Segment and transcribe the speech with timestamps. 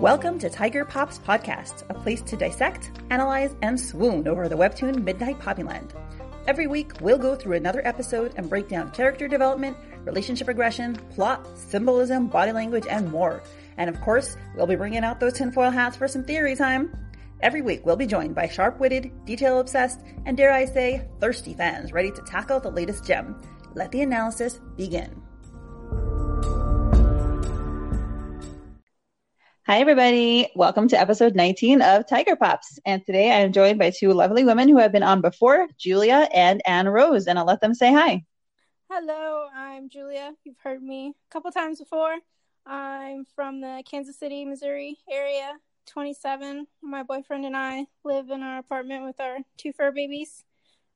[0.00, 5.02] Welcome to Tiger Pops Podcast, a place to dissect, analyze, and swoon over the webtoon
[5.02, 5.90] Midnight Poppyland.
[6.46, 11.44] Every week, we'll go through another episode and break down character development, relationship regression, plot,
[11.58, 13.42] symbolism, body language, and more.
[13.76, 16.96] And of course, we'll be bringing out those tinfoil hats for some theory time.
[17.40, 21.54] Every week, we'll be joined by sharp witted, detail obsessed, and dare I say, thirsty
[21.54, 23.42] fans ready to tackle the latest gem.
[23.74, 25.20] Let the analysis begin.
[29.68, 30.48] Hi, everybody.
[30.56, 32.78] Welcome to episode 19 of Tiger Pops.
[32.86, 36.26] And today I am joined by two lovely women who have been on before, Julia
[36.32, 37.26] and Anne Rose.
[37.26, 38.24] And I'll let them say hi.
[38.90, 40.32] Hello, I'm Julia.
[40.42, 42.16] You've heard me a couple times before.
[42.64, 45.52] I'm from the Kansas City, Missouri area,
[45.84, 46.66] 27.
[46.82, 50.44] My boyfriend and I live in our apartment with our two fur babies.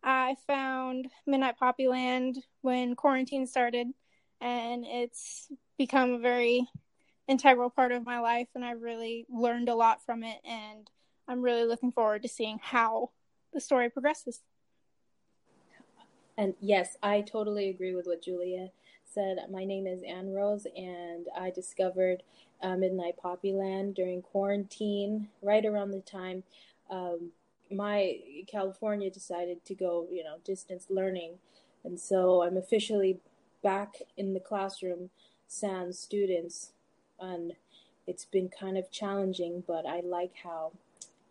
[0.03, 3.89] I found Midnight Poppyland when quarantine started,
[4.41, 6.67] and it's become a very
[7.33, 10.89] integral part of my life and I've really learned a lot from it and
[11.27, 13.11] I'm really looking forward to seeing how
[13.55, 14.41] the story progresses.
[16.37, 18.69] And yes, I totally agree with what Julia
[19.05, 19.39] said.
[19.51, 22.23] My name is Anne Rose and I discovered
[22.63, 26.43] uh, Midnight Poppyland during quarantine, right around the time
[26.91, 27.31] um,
[27.71, 31.39] my California decided to go, you know, distance learning.
[31.83, 33.21] And so I'm officially
[33.63, 35.09] back in the classroom
[35.49, 36.73] sans students
[37.21, 37.53] and
[38.07, 40.73] it's been kind of challenging, but I like how,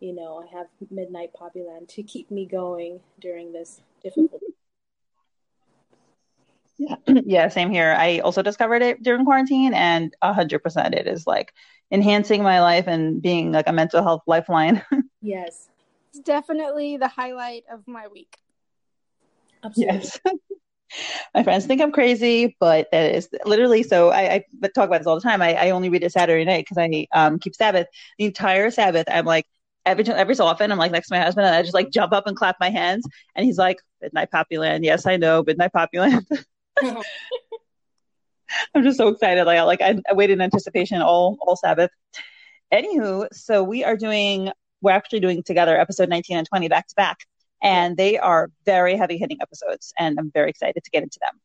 [0.00, 4.42] you know, I have Midnight Poppyland to keep me going during this difficult.
[6.78, 7.94] Yeah, yeah, same here.
[7.96, 11.52] I also discovered it during quarantine, and a hundred percent, it is like
[11.92, 14.82] enhancing my life and being like a mental health lifeline.
[15.22, 15.68] yes,
[16.10, 18.38] it's definitely the highlight of my week.
[19.62, 19.94] Absolutely.
[19.94, 20.18] Yes.
[21.34, 24.10] my friends think I'm crazy, but that is literally so.
[24.10, 25.42] I, I talk about this all the time.
[25.42, 27.86] I, I only read it Saturday night because I um, keep Sabbath.
[28.18, 29.46] The entire Sabbath, I'm like
[29.86, 32.12] every every so often, I'm like next to my husband, and I just like jump
[32.12, 36.26] up and clap my hands, and he's like, "Midnight Poppyland." Yes, I know, Midnight Poppyland.
[38.74, 39.44] I'm just so excited.
[39.44, 41.90] Like, like I, I waited in anticipation all all Sabbath.
[42.72, 44.50] Anywho, so we are doing.
[44.80, 47.18] We're actually doing together episode 19 and 20 back to back
[47.62, 51.40] and they are very heavy hitting episodes, and I'm very excited to get into them.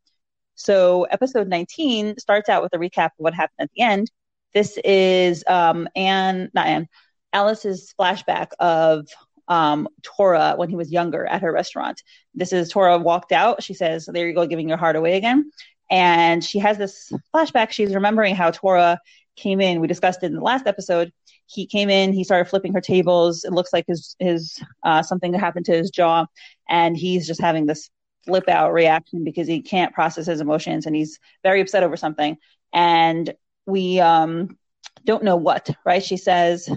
[0.56, 4.12] So, episode 19 starts out with a recap of what happened at the end.
[4.54, 6.88] This is um, Anne, not Anne,
[7.32, 9.08] Alice's flashback of
[9.48, 12.02] um, Tora when he was younger at her restaurant.
[12.34, 13.62] This is Tora walked out.
[13.62, 15.52] She says, There you go, giving your heart away again.
[15.90, 17.72] And she has this flashback.
[17.72, 19.00] She's remembering how Tora
[19.36, 19.80] came in.
[19.80, 21.14] We discussed it in the last episode
[21.48, 23.44] he came in, he started flipping her tables.
[23.44, 26.26] It looks like his his uh, something happened to his jaw,
[26.70, 27.90] and he's just having this
[28.26, 32.38] flip out reaction because he can't process his emotions and he's very upset over something.
[32.74, 33.34] And
[33.66, 34.58] we um,
[35.06, 36.04] don't know what, right?
[36.04, 36.70] She says,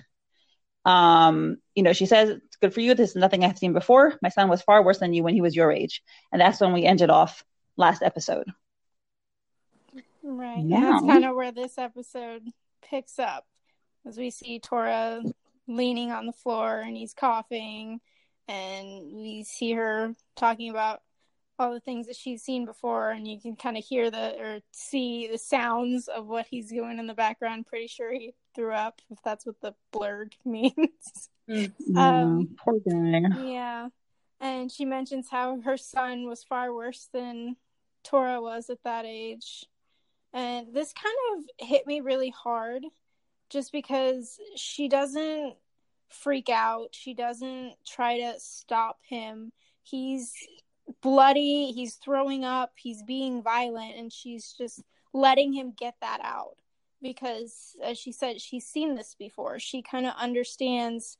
[0.85, 2.95] um, you know, she says it's good for you.
[2.95, 4.15] This is nothing I've seen before.
[4.23, 6.03] My son was far worse than you when he was your age,
[6.33, 7.45] and that's when we ended off
[7.77, 8.47] last episode.
[10.23, 10.63] Right.
[10.63, 12.45] Now, that's kind of where this episode
[12.83, 13.47] picks up
[14.07, 15.23] as we see Tora
[15.67, 18.01] leaning on the floor and he's coughing,
[18.49, 21.03] and we see her talking about
[21.61, 24.61] all the things that she's seen before, and you can kind of hear the or
[24.73, 27.67] see the sounds of what he's doing in the background.
[27.67, 31.29] Pretty sure he threw up, if that's what the blurred means.
[31.49, 31.99] Mm-hmm.
[31.99, 33.43] um, Poor guy.
[33.45, 33.89] Yeah,
[34.41, 37.57] and she mentions how her son was far worse than
[38.05, 39.67] Tora was at that age,
[40.33, 42.85] and this kind of hit me really hard
[43.51, 45.55] just because she doesn't
[46.09, 46.89] freak out.
[46.93, 49.53] She doesn't try to stop him.
[49.83, 50.33] He's
[51.03, 56.57] bloody, he's throwing up, he's being violent, and she's just letting him get that out
[57.03, 59.59] because, as she said, she's seen this before.
[59.59, 61.17] She kind of understands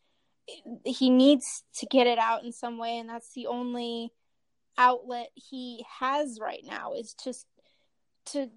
[0.85, 4.13] he needs to get it out in some way, and that's the only
[4.77, 7.47] outlet he has right now is just
[8.25, 8.49] to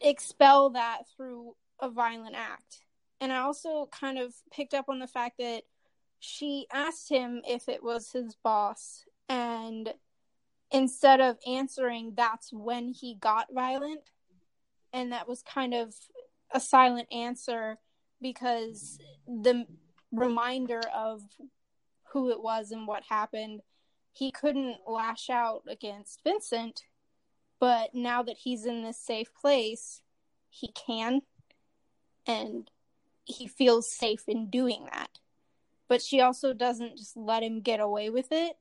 [0.00, 2.82] expel that through a violent act.
[3.20, 5.62] And I also kind of picked up on the fact that
[6.20, 9.92] she asked him if it was his boss, and
[10.70, 14.10] instead of answering, that's when he got violent.
[14.92, 15.94] And that was kind of
[16.52, 17.78] a silent answer
[18.22, 19.66] because the
[20.12, 21.22] reminder of
[22.12, 23.60] who it was and what happened,
[24.12, 26.82] he couldn't lash out against Vincent.
[27.60, 30.00] But now that he's in this safe place,
[30.48, 31.22] he can
[32.26, 32.70] and
[33.24, 35.18] he feels safe in doing that.
[35.88, 38.56] But she also doesn't just let him get away with it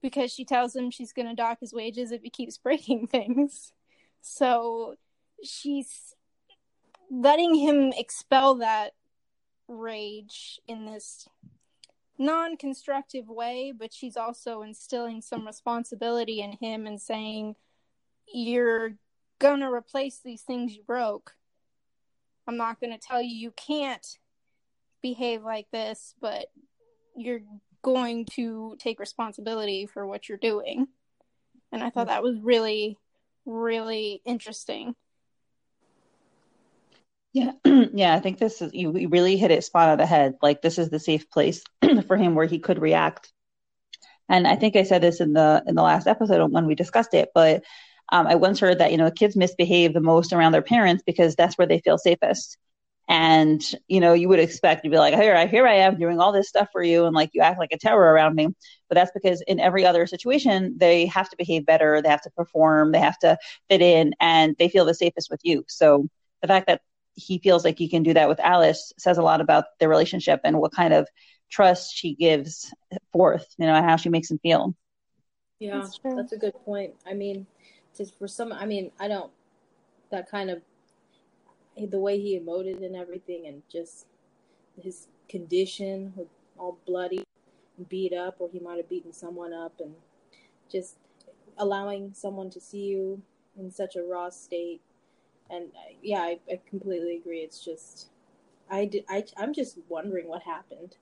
[0.00, 3.72] because she tells him she's going to dock his wages if he keeps breaking things.
[4.20, 4.96] So
[5.42, 6.14] she's
[7.10, 8.92] letting him expel that
[9.68, 11.28] rage in this
[12.16, 17.56] non-constructive way but she's also instilling some responsibility in him and saying
[18.32, 18.94] you're
[19.38, 21.34] gonna replace these things you broke
[22.46, 24.18] i'm not gonna tell you you can't
[25.02, 26.46] behave like this but
[27.16, 27.40] you're
[27.82, 30.86] going to take responsibility for what you're doing
[31.72, 32.10] and i thought mm.
[32.10, 32.98] that was really
[33.44, 34.94] really interesting
[37.34, 38.14] Yeah, yeah.
[38.14, 40.36] I think this is you, you really hit it spot on the head.
[40.40, 41.62] Like this is the safe place
[42.06, 43.32] for him where he could react.
[44.28, 47.12] And I think I said this in the in the last episode when we discussed
[47.12, 47.64] it, but
[48.10, 51.34] um, I once heard that you know kids misbehave the most around their parents because
[51.34, 52.58] that's where they feel safest.
[53.06, 56.20] And you know you would expect to be like here I here I am doing
[56.20, 58.48] all this stuff for you and like you act like a terror around me,
[58.88, 62.30] but that's because in every other situation they have to behave better, they have to
[62.30, 63.36] perform, they have to
[63.68, 65.64] fit in, and they feel the safest with you.
[65.68, 66.08] So
[66.40, 66.80] the fact that
[67.14, 70.40] he feels like he can do that with Alice says a lot about their relationship
[70.44, 71.08] and what kind of
[71.50, 72.72] trust she gives
[73.12, 74.74] forth, you know, how she makes him feel.
[75.60, 76.94] Yeah, that's, that's a good point.
[77.06, 77.46] I mean,
[77.96, 79.32] just for some, I mean, I don't,
[80.10, 80.62] that kind of,
[81.76, 84.06] the way he emoted and everything and just
[84.80, 87.24] his condition with all bloody
[87.88, 89.94] beat up or he might have beaten someone up and
[90.70, 90.96] just
[91.58, 93.20] allowing someone to see you
[93.58, 94.80] in such a raw state
[95.50, 97.40] and uh, yeah, I, I completely agree.
[97.40, 98.08] It's just,
[98.70, 100.96] I did, I, I'm just wondering what happened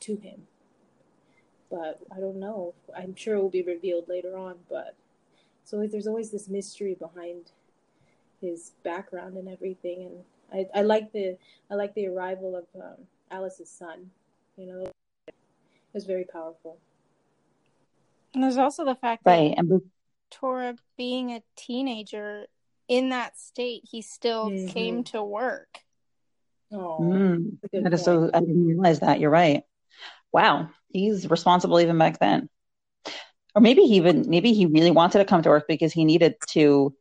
[0.00, 0.42] to him,
[1.70, 2.74] but I don't know.
[2.96, 4.96] I'm sure it will be revealed later on, but
[5.70, 7.52] so there's always this mystery behind
[8.40, 11.36] his background and everything, and I, I like the,
[11.70, 12.96] I like the arrival of um,
[13.30, 14.10] Alice's son.
[14.56, 14.92] You know,
[15.28, 15.34] it
[15.94, 16.78] was very powerful.
[18.34, 19.54] And there's also the fact that right.
[19.56, 19.80] and
[20.32, 22.46] Tora being a teenager
[22.88, 24.66] in that state, he still mm-hmm.
[24.70, 25.78] came to work.
[26.72, 28.28] Oh, mm, that is so.
[28.34, 29.20] I didn't realize that.
[29.20, 29.62] You're right.
[30.32, 32.48] Wow, he's responsible even back then.
[33.54, 36.34] Or maybe he even maybe he really wanted to come to work because he needed
[36.50, 36.94] to,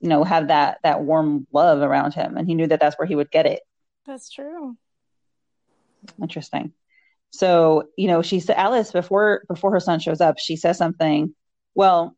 [0.00, 3.06] you know, have that that warm love around him, and he knew that that's where
[3.06, 3.60] he would get it.
[4.06, 4.76] That's true.
[6.20, 6.72] Interesting.
[7.30, 11.34] So you know, she said Alice before before her son shows up, she says something.
[11.74, 12.16] Well,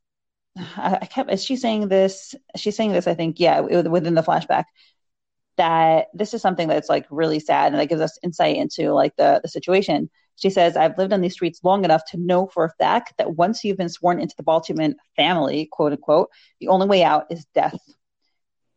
[0.56, 2.34] I, I kept is she saying this?
[2.56, 4.64] She's saying this, I think, yeah, within the flashback
[5.56, 9.14] that this is something that's like really sad and that gives us insight into like
[9.16, 10.08] the the situation.
[10.40, 13.36] She says, I've lived on these streets long enough to know for a fact that
[13.36, 17.44] once you've been sworn into the Baltimore family, quote unquote, the only way out is
[17.54, 17.78] death.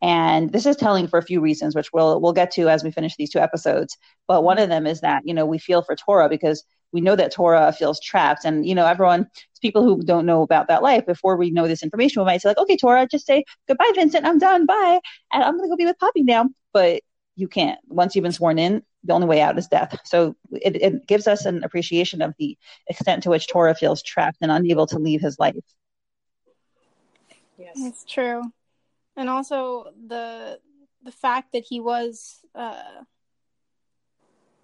[0.01, 2.91] And this is telling for a few reasons, which we'll we'll get to as we
[2.91, 3.97] finish these two episodes.
[4.27, 7.15] But one of them is that, you know, we feel for Tora because we know
[7.15, 8.43] that Tora feels trapped.
[8.43, 9.27] And, you know, everyone,
[9.61, 12.49] people who don't know about that life, before we know this information, we might say,
[12.49, 14.25] like, okay, Tora, just say goodbye, Vincent.
[14.25, 14.65] I'm done.
[14.65, 14.99] Bye.
[15.31, 16.49] And I'm going to go be with Poppy now.
[16.73, 17.01] But
[17.35, 17.79] you can't.
[17.87, 19.99] Once you've been sworn in, the only way out is death.
[20.05, 22.57] So it, it gives us an appreciation of the
[22.87, 25.55] extent to which Tora feels trapped and unable to leave his life.
[27.57, 28.43] Yes, it's true.
[29.15, 30.59] And also the
[31.03, 33.03] the fact that he was uh,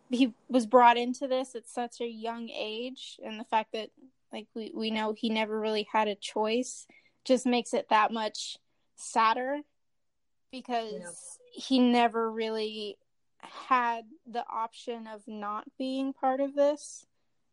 [0.09, 3.89] he was brought into this at such a young age and the fact that
[4.31, 6.87] like we, we know he never really had a choice
[7.25, 8.57] just makes it that much
[8.95, 9.59] sadder
[10.51, 11.09] because yeah.
[11.59, 12.97] He never really
[13.39, 17.05] had the option of not being part of this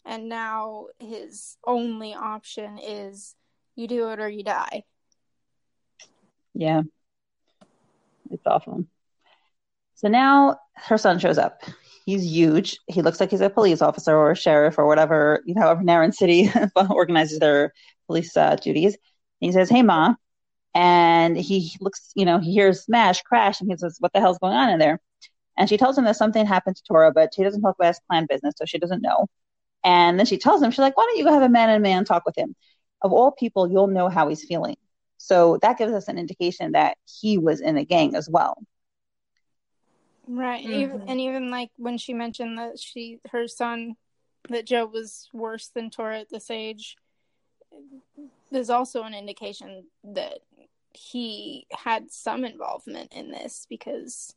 [0.04, 3.34] and now his only option is
[3.74, 4.82] you do it or you die
[6.54, 6.82] yeah
[8.30, 8.84] it's awful
[9.94, 11.62] so now her son shows up
[12.06, 12.78] He's huge.
[12.86, 15.82] He looks like he's a police officer or a sheriff or whatever, you know, however
[15.82, 16.48] Naryn City
[16.88, 17.72] organizes their
[18.06, 18.96] police uh, duties.
[19.40, 20.14] he says, Hey, Ma.
[20.76, 24.38] And he looks, you know, he hears smash, crash, and he says, What the hell's
[24.38, 25.00] going on in there?
[25.56, 28.00] And she tells him that something happened to Tora, but she doesn't talk about his
[28.06, 29.26] clan business, so she doesn't know.
[29.82, 31.82] And then she tells him, She's like, Why don't you go have a man and
[31.82, 32.54] man talk with him?
[33.00, 34.76] Of all people, you'll know how he's feeling.
[35.16, 38.62] So that gives us an indication that he was in a gang as well.
[40.28, 40.62] Right.
[40.62, 40.74] Mm-hmm.
[40.74, 43.96] Even, and even like when she mentioned that she her son
[44.50, 46.96] that Joe was worse than Tora at this age,
[48.52, 50.40] there's also an indication that
[50.96, 54.34] he had some involvement in this because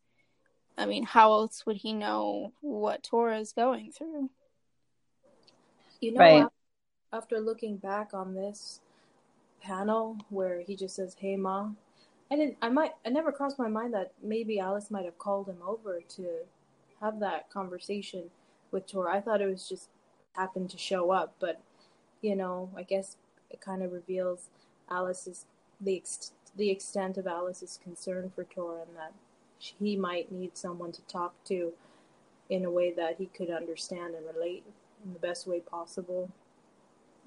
[0.78, 4.30] I mean, how else would he know what Tora is going through?
[6.00, 6.48] You know, right.
[7.12, 8.80] after looking back on this
[9.62, 11.78] panel where he just says, "Hey, mom,"
[12.32, 12.58] I didn't.
[12.62, 12.92] I might.
[13.06, 16.46] I never crossed my mind that maybe Alice might have called him over to
[17.02, 18.30] have that conversation
[18.72, 19.10] with Tor.
[19.10, 19.90] I thought it was just
[20.34, 21.62] happened to show up, but
[22.22, 23.18] you know, I guess
[23.50, 24.50] it kind of reveals
[24.90, 25.46] Alice's
[25.82, 29.14] the ex- the extent of Alice's concern for Tor and that
[29.58, 31.74] he might need someone to talk to
[32.50, 34.64] in a way that he could understand and relate
[35.04, 36.32] in the best way possible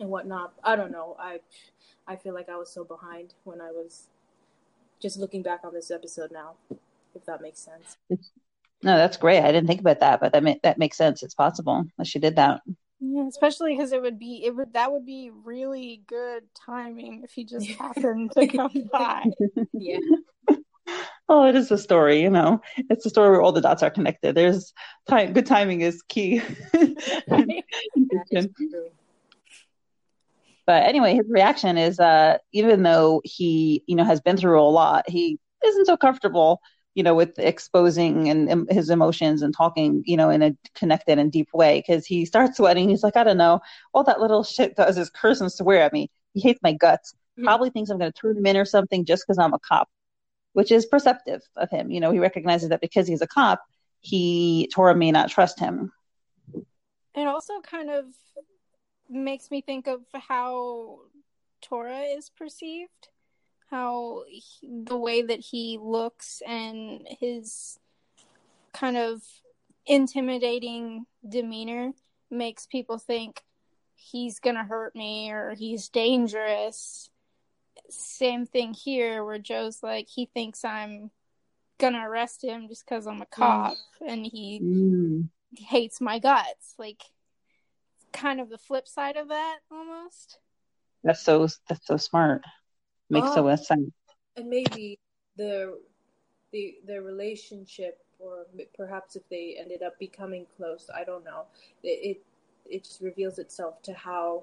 [0.01, 0.53] and whatnot.
[0.65, 1.17] I don't know.
[1.19, 1.41] I
[2.07, 4.09] I feel like I was so behind when I was
[5.01, 6.55] just looking back on this episode now,
[7.15, 7.97] if that makes sense.
[8.85, 9.41] No, that's great.
[9.41, 11.23] I didn't think about that, but that ma- that makes sense.
[11.23, 12.63] It's possible that she did that.
[13.05, 17.33] Yeah, especially because it would be it would that would be really good timing if
[17.33, 19.25] he just happened to come by.
[19.73, 19.99] Yeah.
[21.29, 22.61] Oh, it is a story, you know.
[22.91, 24.35] It's a story where all the dots are connected.
[24.35, 24.75] There's
[25.09, 25.33] time.
[25.33, 26.43] Good timing is key.
[26.73, 27.63] That
[28.33, 28.91] is true.
[30.67, 34.69] but anyway, his reaction is uh, even though he, you know, has been through a
[34.69, 36.61] lot, he isn't so comfortable,
[36.95, 41.19] you know, with exposing and um, his emotions and talking, you know, in a connected
[41.19, 41.83] and deep way.
[41.87, 42.89] Because he starts sweating.
[42.89, 43.61] He's like, I don't know,
[43.95, 46.11] all that little shit does is curse and swear at me.
[46.35, 47.15] He hates my guts.
[47.39, 47.45] Mhm.
[47.45, 49.89] Probably thinks I'm going to turn him in or something just because I'm a cop,
[50.53, 51.91] which is perceptive of him.
[51.91, 53.63] You know, he recognizes that because he's a cop,
[54.01, 55.93] he Tora may not trust him.
[57.15, 58.07] It also kind of
[59.09, 61.01] makes me think of how
[61.61, 63.09] Tora is perceived,
[63.73, 67.79] how he, the way that he looks and his
[68.75, 69.23] kind of
[69.87, 71.93] intimidating demeanor
[72.31, 73.43] makes people think
[73.95, 77.09] he's gonna hurt me or he's dangerous.
[77.89, 81.11] Same thing here, where Joe's like he thinks I'm
[81.79, 83.77] gonna arrest him just because I'm a cop,
[84.07, 85.29] and he Mm.
[85.57, 86.75] hates my guts.
[86.79, 87.03] Like
[88.13, 90.39] kind of the flip side of that almost.
[91.03, 92.43] That's so that's so smart.
[93.13, 93.35] Makes Oh.
[93.37, 93.91] so much sense.
[94.37, 94.99] and maybe
[95.37, 95.79] the
[96.53, 98.47] the their relationship or
[98.81, 101.43] perhaps if they ended up becoming close i don't know
[101.83, 102.19] it it,
[102.75, 104.43] it just reveals itself to how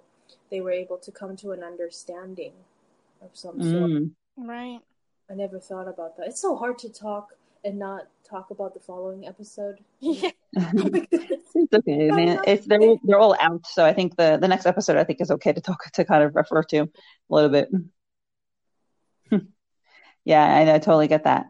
[0.52, 2.54] they were able to come to an understanding
[3.26, 4.12] of some sort Mm.
[4.38, 4.80] Right.
[5.30, 7.26] i never thought about that it's so hard to talk
[7.66, 10.32] and not talk about the following episode Yeah.
[10.54, 12.10] it's okay.
[12.12, 14.98] I mean, it's they're all- they're all out, so I think the the next episode
[14.98, 16.90] I think is okay to talk to kind of refer to a
[17.30, 17.70] little bit.
[20.30, 21.48] Yeah, I, I totally get that.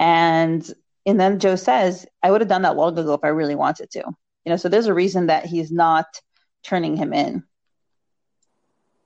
[0.00, 0.68] And
[1.06, 3.90] and then Joe says, "I would have done that long ago if I really wanted
[3.92, 4.04] to."
[4.44, 6.06] You know, so there's a reason that he's not
[6.64, 7.44] turning him in.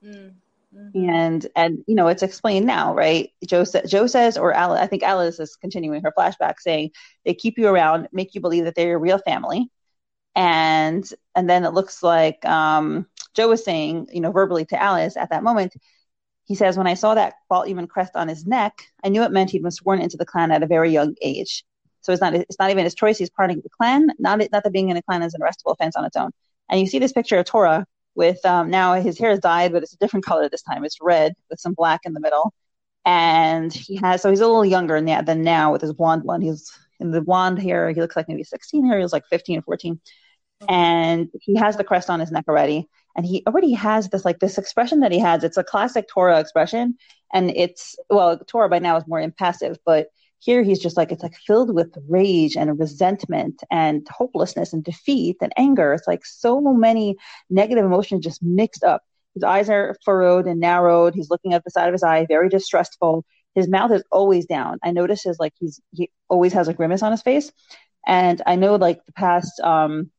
[0.04, 0.34] Mm,
[0.75, 0.92] mhm.
[0.94, 5.02] and and you know it's explained now right joe, joe says or alice i think
[5.02, 6.90] alice is continuing her flashback saying
[7.25, 9.70] they keep you around make you believe that they're your real family
[10.37, 15.16] and and then it looks like um joe was saying you know verbally to alice
[15.16, 15.75] at that moment
[16.44, 19.50] he says when i saw that Baihu crest on his neck i knew it meant
[19.50, 21.64] he'd been sworn into the clan at a very young age
[22.00, 24.72] so it's not it's not even his choice he's parting the clan not not that
[24.72, 26.30] being in a clan is an arrestable offense on its own
[26.68, 29.82] and you see this picture of tora with um, now his hair is dyed, but
[29.82, 30.84] it's a different color this time.
[30.84, 32.52] It's red with some black in the middle,
[33.04, 36.40] and he has so he's a little younger than, than now with his blonde one.
[36.40, 36.70] He's
[37.00, 37.90] in the blonde hair.
[37.90, 38.96] He looks like maybe 16 here.
[38.96, 40.00] He was like 15 or 14,
[40.68, 42.88] and he has the crest on his neck already.
[43.16, 45.44] And he already has this like this expression that he has.
[45.44, 46.97] It's a classic Tora expression,
[47.33, 50.09] and it's well, Tora by now is more impassive, but
[50.44, 55.38] here he's just like it's like filled with rage and resentment and hopelessness and defeat
[55.40, 55.94] and anger.
[55.94, 57.16] It's like so many
[57.49, 59.02] negative emotions just mixed up.
[59.33, 61.14] His eyes are furrowed and narrowed.
[61.14, 63.25] He's looking at the side of his eye, very distrustful.
[63.54, 64.78] His mouth is always down.
[64.83, 67.50] I notice his like he's he always has a grimace on his face.
[68.06, 70.11] And I know like the past um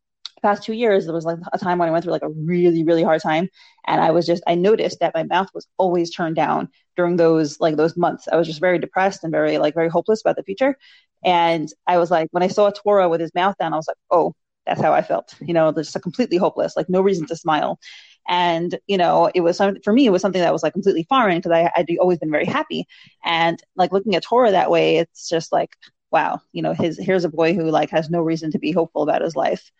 [0.45, 2.83] past two years there was like a time when I went through like a really,
[2.83, 3.49] really hard time.
[3.87, 7.59] And I was just I noticed that my mouth was always turned down during those
[7.59, 8.27] like those months.
[8.31, 10.77] I was just very depressed and very like very hopeless about the future.
[11.23, 13.97] And I was like when I saw Tora with his mouth down, I was like,
[14.11, 14.33] oh,
[14.65, 15.35] that's how I felt.
[15.41, 17.79] You know, just completely hopeless, like no reason to smile.
[18.27, 21.05] And you know, it was some, for me, it was something that was like completely
[21.09, 22.85] foreign because I I'd always been very happy.
[23.23, 25.71] And like looking at Tora that way, it's just like,
[26.11, 29.03] wow, you know, his here's a boy who like has no reason to be hopeful
[29.03, 29.71] about his life.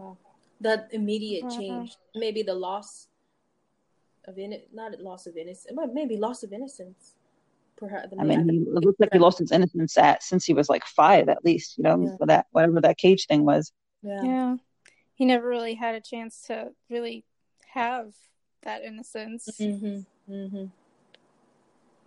[0.00, 0.16] Wow.
[0.60, 1.56] that immediate Mhm.
[1.58, 3.08] change maybe the loss
[4.24, 7.14] of in not loss of innocence but maybe loss of innocence
[7.76, 10.68] perhaps I mean, he, it looks like he lost his innocence at since he was
[10.68, 11.78] like five, at least.
[11.78, 12.26] You know, Yeah.
[12.26, 13.72] that whatever that cage thing was.
[14.02, 14.22] yeah.
[14.22, 14.56] Yeah.
[15.14, 17.24] He never really had a chance to really
[17.72, 18.12] have
[18.62, 19.48] that innocence.
[19.58, 20.64] hmm hmm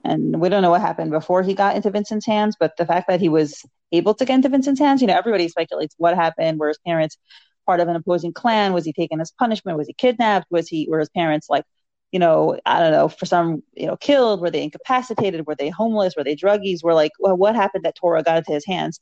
[0.03, 3.07] And we don't know what happened before he got into Vincent's hands, but the fact
[3.07, 6.59] that he was able to get into Vincent's hands, you know, everybody speculates what happened.
[6.59, 7.17] where his parents
[7.65, 8.73] part of an opposing clan?
[8.73, 9.77] Was he taken as punishment?
[9.77, 10.47] Was he kidnapped?
[10.51, 11.65] Was he were his parents like,
[12.11, 14.41] you know, I don't know, for some, you know, killed?
[14.41, 15.47] Were they incapacitated?
[15.47, 16.15] Were they homeless?
[16.17, 16.83] Were they druggies?
[16.83, 18.99] Were like, well, what happened that Tora got into his hands?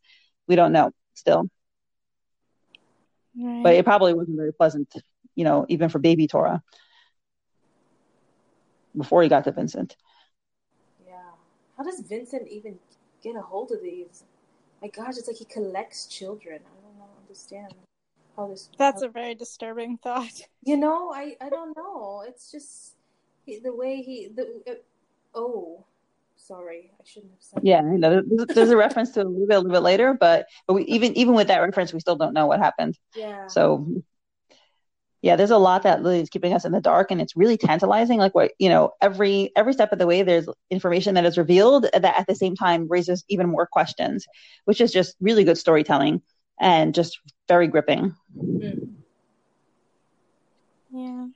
[0.48, 1.50] We don't know still.
[3.38, 3.64] Right.
[3.64, 4.94] But it probably wasn't very pleasant,
[5.36, 6.62] you know, even for baby Tora
[8.98, 9.96] before he got to Vincent.
[11.06, 11.32] yeah
[11.78, 12.78] how does vincent even
[13.24, 14.24] get a hold of these
[14.82, 16.60] my gosh, it's like he collects children.
[16.66, 17.74] I don't know, understand
[18.36, 18.70] how this.
[18.78, 20.32] That's how, a very disturbing thought.
[20.64, 22.24] You know, I I don't know.
[22.28, 22.94] It's just
[23.46, 24.74] he, the way he the uh,
[25.34, 25.86] oh.
[26.36, 27.60] Sorry, I shouldn't have said.
[27.64, 28.22] Yeah, I know.
[28.26, 30.84] There's, there's a reference to a little bit, a little bit later, but but we,
[30.84, 32.98] even even with that reference, we still don't know what happened.
[33.16, 33.48] Yeah.
[33.48, 34.04] So
[35.22, 37.58] yeah, there's a lot that really is keeping us in the dark, and it's really
[37.58, 38.18] tantalizing.
[38.18, 41.84] Like what you know, every every step of the way, there's information that is revealed
[41.94, 44.26] that at the same time raises even more questions,
[44.66, 46.22] which is just really good storytelling
[46.62, 48.16] and just very gripping.
[48.38, 48.96] Mm.
[50.92, 51.28] Yeah.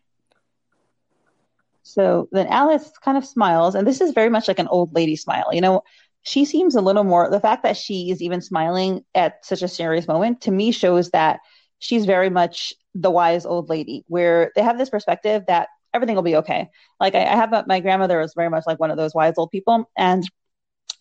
[1.83, 5.15] So then Alice kind of smiles, and this is very much like an old lady
[5.15, 5.49] smile.
[5.51, 5.83] You know,
[6.23, 7.29] she seems a little more.
[7.29, 11.11] The fact that she is even smiling at such a serious moment to me shows
[11.11, 11.39] that
[11.79, 16.23] she's very much the wise old lady, where they have this perspective that everything will
[16.23, 16.69] be okay.
[16.99, 19.35] Like I, I have a, my grandmother was very much like one of those wise
[19.37, 20.23] old people, and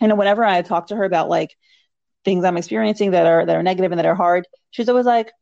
[0.01, 1.57] you know, whenever I talk to her about like
[2.25, 5.33] things I'm experiencing that are that are negative and that are hard, she's always like,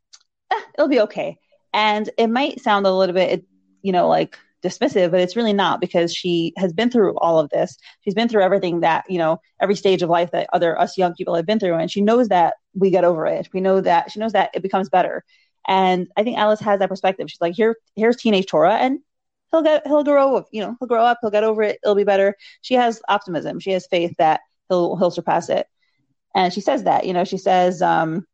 [0.51, 1.39] eh, "It'll be okay."
[1.73, 3.45] And it might sound a little bit,
[3.83, 7.51] you know, like dismissive, but it's really not because she has been through all of
[7.51, 7.77] this.
[8.03, 11.15] She's been through everything that, you know, every stage of life that other us young
[11.15, 11.75] people have been through.
[11.75, 13.49] And she knows that we get over it.
[13.53, 15.25] We know that she knows that it becomes better.
[15.67, 17.29] And I think Alice has that perspective.
[17.29, 19.01] She's like, here, here's teenage Tora and
[19.51, 21.79] he'll get, he'll grow, you know, he'll grow up, he'll get over it.
[21.83, 22.37] It'll be better.
[22.63, 23.59] She has optimism.
[23.61, 25.67] She has faith that he'll, he'll surpass it.
[26.35, 28.27] And she says that, you know, she says, um,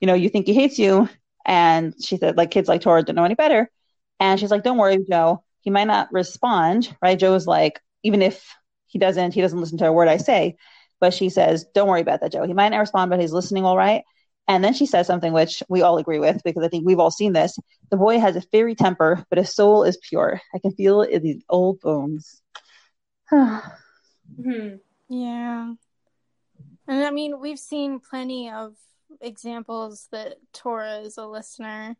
[0.00, 1.08] you know, you think he hates you.
[1.44, 3.70] And she said, like, kids like Tora don't know any better.
[4.18, 7.18] And she's like, don't worry, Joe he might not respond, right?
[7.18, 8.54] Joe Joe's like, even if
[8.86, 10.54] he doesn't, he doesn't listen to a word I say.
[11.00, 12.46] But she says, don't worry about that, Joe.
[12.46, 14.04] He might not respond, but he's listening all right.
[14.46, 17.10] And then she says something which we all agree with because I think we've all
[17.10, 17.58] seen this.
[17.90, 20.40] The boy has a fiery temper, but his soul is pure.
[20.54, 22.40] I can feel it in these old bones.
[23.32, 23.60] hmm
[25.08, 25.74] Yeah.
[26.88, 28.74] And I mean, we've seen plenty of
[29.20, 31.96] examples that Tora is a listener,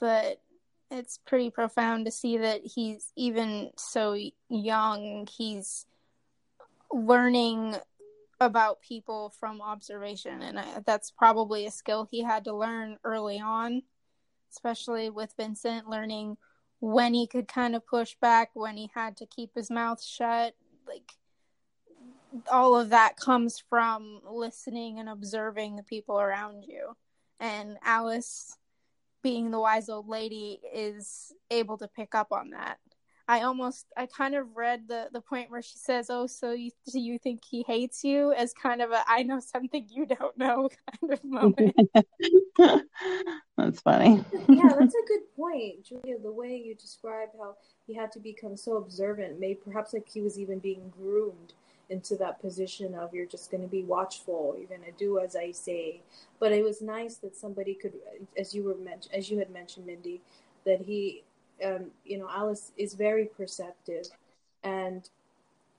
[0.00, 0.40] but
[0.90, 4.16] it's pretty profound to see that he's even so
[4.48, 5.86] young he's
[6.92, 7.76] learning
[8.40, 10.42] about people from observation.
[10.42, 13.82] And I, that's probably a skill he had to learn early on
[14.54, 16.36] especially with Vincent learning
[16.80, 20.54] when he could kind of push back when he had to keep his mouth shut
[20.86, 21.12] like
[22.50, 26.94] all of that comes from listening and observing the people around you
[27.40, 28.56] and Alice
[29.22, 32.78] being the wise old lady is able to pick up on that.
[33.26, 36.70] I almost I kind of read the the point where she says, "Oh, so you
[36.92, 40.36] do you think he hates you?" as kind of a I know something you don't
[40.36, 40.68] know
[41.00, 41.74] kind of moment.
[43.56, 44.22] that's funny.
[44.48, 46.18] yeah, that's a good point, Julia.
[46.18, 50.20] The way you describe how he had to become so observant, made perhaps like he
[50.20, 51.54] was even being groomed
[51.90, 55.36] into that position of you're just going to be watchful you're going to do as
[55.36, 56.00] i say.
[56.40, 57.94] But it was nice that somebody could
[58.38, 60.20] as you were mentioned as you had mentioned mindy
[60.64, 61.22] that he
[61.64, 64.06] um, you know alice is very perceptive
[64.62, 65.08] and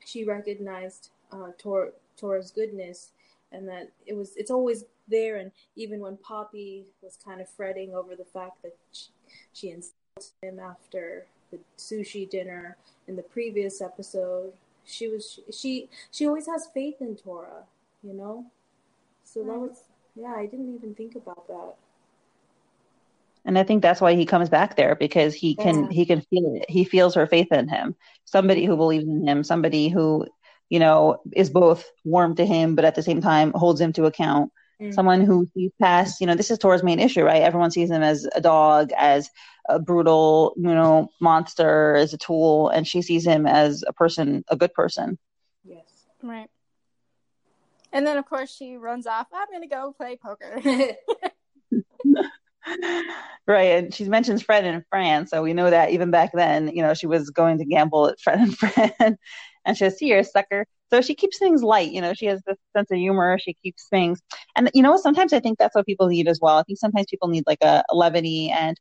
[0.06, 3.12] she recognized uh, Tor- tora's goodness
[3.52, 5.38] and that it was it's always there.
[5.38, 9.08] And even when poppy was kind of fretting over the fact that she,
[9.54, 14.54] she insulted him after the sushi dinner in the previous episode
[14.86, 17.64] she was she she always has faith in Tora,
[18.04, 18.46] you know.
[19.24, 19.84] So that was
[20.16, 21.76] yeah, I didn't even think about that.
[23.46, 25.90] And I think that's why he comes back there because he can Yeah.
[25.92, 26.70] he can feel it.
[26.70, 27.96] He feels her faith in him.
[28.26, 30.26] Somebody who believes in him, somebody who,
[30.70, 34.06] you know, is both warm to him but at the same time holds him to
[34.06, 34.52] account.
[34.82, 34.94] Mm.
[34.94, 37.42] Someone who sees past, you know, this is Tora's main issue, right?
[37.42, 39.30] Everyone sees him as a dog, as
[39.70, 44.44] a brutal, you know, monster, as a tool, and she sees him as a person,
[44.50, 45.18] a good person.
[45.64, 46.08] Yes.
[46.22, 46.50] right.
[47.94, 49.28] And then of course she runs off.
[49.34, 50.62] I'm gonna go play poker.
[53.48, 56.82] right and she mentions fred and fran so we know that even back then you
[56.82, 59.18] know she was going to gamble at fred and fran
[59.66, 62.58] and she says here sucker so she keeps things light you know she has this
[62.76, 64.22] sense of humor she keeps things
[64.56, 67.06] and you know sometimes i think that's what people need as well i think sometimes
[67.10, 68.80] people need like a, a levity and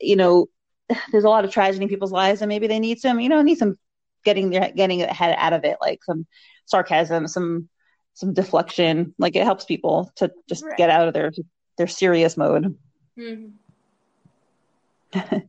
[0.00, 0.46] you know
[1.12, 3.42] there's a lot of tragedy in people's lives and maybe they need some you know
[3.42, 3.76] need some
[4.24, 6.26] getting their getting their head out of it like some
[6.66, 7.68] sarcasm some
[8.14, 10.76] some deflection like it helps people to just Right.
[10.76, 11.32] get out of their
[11.76, 12.76] their serious mode
[13.16, 13.52] Mhm.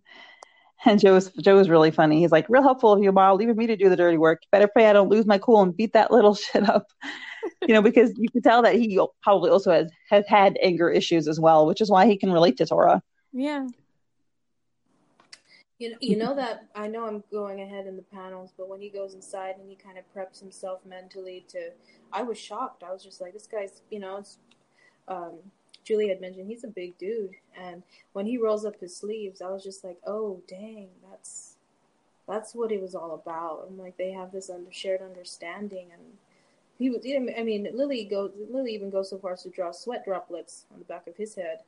[0.85, 2.21] And Joe was Joe was really funny.
[2.21, 4.43] He's like, real helpful of you, Ma, leaving me to do the dirty work.
[4.49, 6.87] Better pray I don't lose my cool and beat that little shit up.
[7.67, 11.27] you know, because you can tell that he probably also has has had anger issues
[11.27, 13.01] as well, which is why he can relate to Tora.
[13.33, 13.67] yeah.
[15.79, 18.81] You know, you know that I know I'm going ahead in the panels, but when
[18.81, 21.71] he goes inside and he kind of preps himself mentally to,
[22.11, 22.83] I was shocked.
[22.83, 24.39] I was just like, this guy's, you know, it's
[25.07, 25.35] um,
[25.89, 27.81] Julie had mentioned, he's a big dude, and
[28.13, 31.55] when he rolls up his sleeves, I was just like, oh dang, that's
[32.27, 33.65] that's what it was all about.
[33.67, 36.03] I'm like, they have this under, shared understanding, and
[36.77, 37.03] he was.
[37.03, 38.33] I mean, Lily goes.
[38.51, 41.33] Lily even goes so far as to draw sweat droplets on the back of his
[41.33, 41.61] head.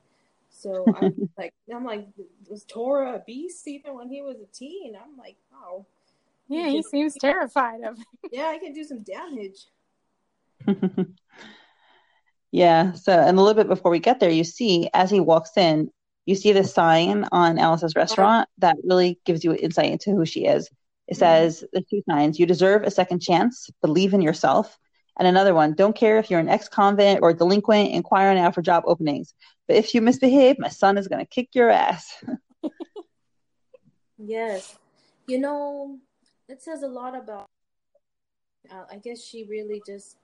[0.50, 2.06] So I'm like, I'm like,
[2.48, 4.94] was Tora a beast even when he was a teen?
[4.94, 5.84] I'm like, oh.
[6.46, 7.98] Yeah, he, he seems terrified of.
[8.30, 9.66] yeah, I can do some damage.
[12.52, 12.92] yeah.
[12.92, 15.90] So, and a little bit before we get there, you see as he walks in,
[16.26, 20.44] you see the sign on Alice's restaurant that really gives you insight into who she
[20.44, 20.68] is.
[21.08, 21.18] It mm-hmm.
[21.18, 23.70] says the two signs: "You deserve a second chance.
[23.80, 24.78] Believe in yourself."
[25.18, 27.90] And another one: "Don't care if you're an ex-convict or delinquent.
[27.90, 29.34] Inquire now for job openings.
[29.66, 32.22] But if you misbehave, my son is going to kick your ass."
[34.18, 34.78] yes,
[35.26, 35.98] you know,
[36.48, 37.46] it says a lot about.
[38.70, 40.18] Uh, I guess she really just.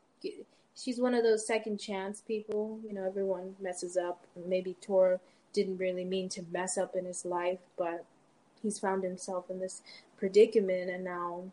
[0.79, 2.79] She's one of those second chance people.
[2.87, 4.25] You know, everyone messes up.
[4.47, 5.21] Maybe Tor
[5.53, 8.05] didn't really mean to mess up in his life, but
[8.63, 9.83] he's found himself in this
[10.19, 11.45] predicament and now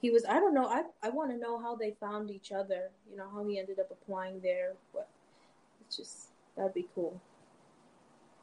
[0.00, 2.90] he was I don't know, I I want to know how they found each other,
[3.10, 4.72] you know, how he ended up applying there.
[4.92, 5.08] But
[5.80, 7.20] it's just that'd be cool.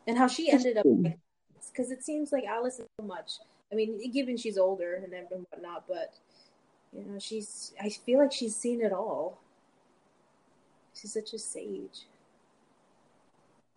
[0.07, 3.33] And how she ended up because it seems like Alice is so much.
[3.71, 6.13] I mean, given she's older and and whatnot, but
[6.93, 9.39] you know, she's I feel like she's seen it all.
[10.93, 12.05] She's such a sage.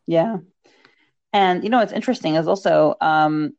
[0.06, 0.38] Yeah.
[1.32, 3.52] And you know what's interesting is also um,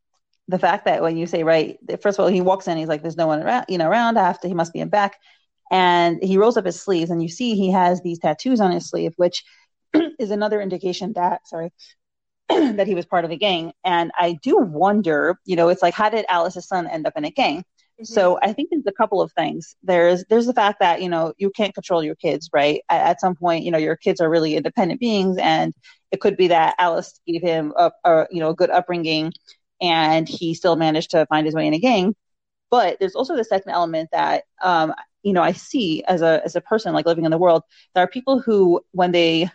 [0.48, 3.02] the fact that when you say right, first of all, he walks in, he's like,
[3.02, 4.18] "There's no one around," you know, around.
[4.18, 5.18] After he must be in back,
[5.72, 8.88] and he rolls up his sleeves, and you see he has these tattoos on his
[8.90, 9.44] sleeve, which
[10.20, 11.72] is another indication that sorry
[12.50, 13.74] that he was part of a gang.
[13.84, 17.26] And I do wonder, you know, it's like, how did Alice's son end up in
[17.26, 17.64] a gang?
[18.02, 18.50] So mm-hmm.
[18.50, 19.76] I think there's a couple of things.
[19.84, 22.82] There's there's the fact that you know you can't control your kids, right?
[22.90, 25.74] At, at, some point, you know your kids are really independent beings, and
[26.12, 29.32] it could be that Alice gave him a, a you know a good upbringing,
[29.82, 32.16] and he still managed to find his way in a gang.
[32.72, 36.56] But there's also the second element that um, you know I see as a as
[36.56, 37.64] a person like living in the world.
[37.94, 39.50] There are people who when they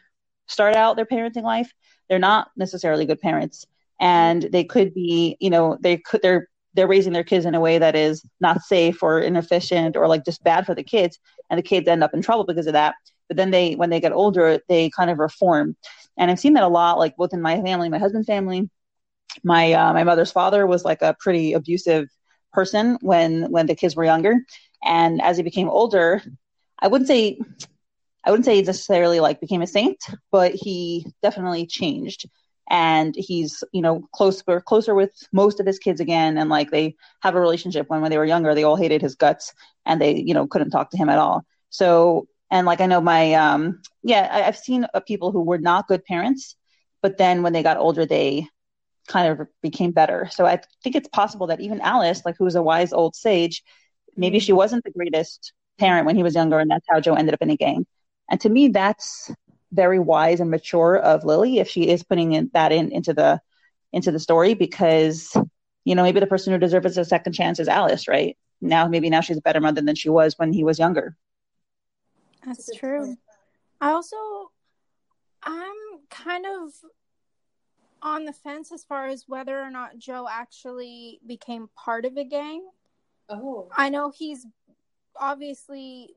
[0.46, 1.72] start out their parenting life,
[2.08, 3.66] they're not necessarily good parents,
[4.00, 7.60] and they could be you know they could they're they're raising their kids in a
[7.60, 11.18] way that is not safe or inefficient or like just bad for the kids
[11.50, 12.94] and the kids end up in trouble because of that.
[13.28, 15.76] But then they when they get older they kind of reform.
[16.16, 18.70] And i've seen that a lot like both in my family my husband's family.
[19.44, 22.08] My uh, my mother's father was like a pretty abusive
[22.52, 24.36] person when when the kids were younger.
[24.82, 26.22] And as he became older
[26.80, 27.38] i wouldn't say
[28.24, 29.98] i wouldn't say he necessarily like became a saint
[30.30, 32.28] but he definitely changed
[32.70, 36.38] and he's you know closer closer with most of his kids again.
[36.38, 39.14] And like they have a relationship when when they were younger they all hated his
[39.14, 39.52] guts
[39.86, 41.44] and they you know couldn't talk to him at all.
[41.70, 45.58] So and like i know my um yeah I, have seen uh, people who were
[45.58, 46.56] not good parents
[47.02, 48.48] but then when they got older they
[49.06, 50.28] kind of became better.
[50.30, 53.62] So i think it's possible that even alice like who's a wise old sage
[54.16, 57.34] maybe she wasn't the greatest parent when he was younger and that's how joe ended
[57.34, 57.86] up in a gang.
[58.30, 59.30] And to me that's
[59.72, 63.40] very wise and mature of Lily if she is putting in, that in into the
[63.92, 65.36] into the story because
[65.84, 68.36] you know maybe the person who deserves a second chance is Alice, right?
[68.60, 71.16] Now maybe now she's a better mother than she was when he was younger.
[72.44, 73.16] That's true.
[73.80, 74.16] I also
[75.42, 75.74] I'm
[76.10, 76.72] kind of
[78.00, 82.24] on the fence as far as whether or not Joe actually became part of a
[82.24, 82.68] gang.
[83.28, 83.68] Oh.
[83.76, 84.46] I know he's
[85.16, 86.14] obviously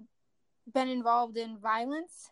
[0.73, 2.29] been involved in violence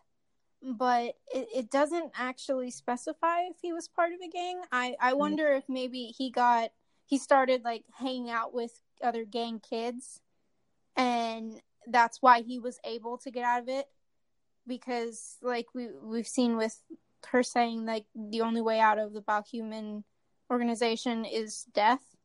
[0.62, 4.60] but it, it doesn't actually specify if he was part of a gang.
[4.72, 5.18] I, I mm-hmm.
[5.18, 6.70] wonder if maybe he got
[7.06, 10.20] he started like hanging out with other gang kids
[10.96, 13.86] and that's why he was able to get out of it
[14.66, 16.80] because like we we've seen with
[17.28, 20.02] her saying like the only way out of the Baihu
[20.50, 22.16] organization is death.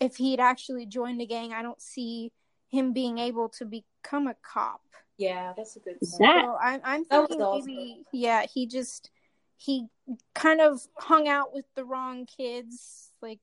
[0.00, 2.32] If he'd actually joined a gang, I don't see
[2.68, 4.82] him being able to become a cop.
[5.18, 6.12] Yeah, that's a good point.
[6.12, 9.10] So I'm, I'm thinking maybe, yeah, he just
[9.56, 9.86] he
[10.34, 13.38] kind of hung out with the wrong kids, like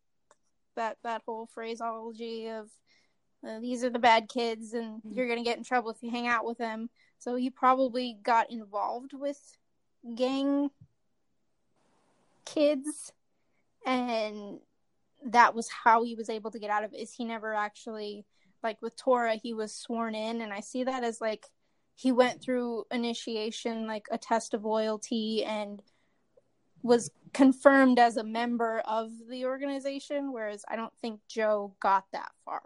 [0.76, 2.70] that that whole phraseology of
[3.48, 5.14] uh, these are the bad kids, and mm-hmm.
[5.14, 6.90] you're gonna get in trouble if you hang out with them.
[7.20, 9.58] So he probably got involved with
[10.16, 10.70] gang
[12.46, 13.14] kids,
[13.86, 14.60] and
[15.26, 17.00] that was how he was able to get out of it.
[17.00, 18.26] Is he never actually
[18.62, 21.46] like with Tora, he was sworn in, and I see that as like
[22.00, 25.82] he went through initiation, like a test of loyalty, and
[26.82, 30.32] was confirmed as a member of the organization.
[30.32, 32.62] Whereas I don't think Joe got that far.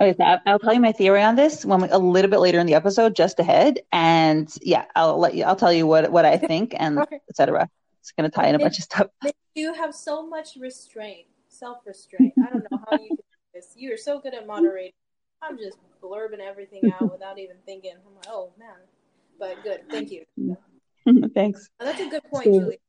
[0.00, 2.58] Okay, so I'll tell you my theory on this when we, a little bit later
[2.58, 5.44] in the episode, just ahead, and yeah, I'll let you.
[5.44, 7.20] I'll tell you what what I think and Okay.
[7.28, 7.68] etc.
[8.00, 9.08] It's gonna tie in a bunch of stuff.
[9.54, 12.32] You have so much restraint, self restraint.
[12.42, 13.74] I don't know how you can do this.
[13.76, 14.92] You are so good at moderating.
[15.42, 17.92] I'm just blurbing everything out without even thinking.
[18.06, 18.76] I'm like, oh man.
[19.38, 19.82] But good.
[19.90, 20.24] Thank you.
[21.34, 21.70] Thanks.
[21.80, 22.80] Oh, that's a good point, So- Julie.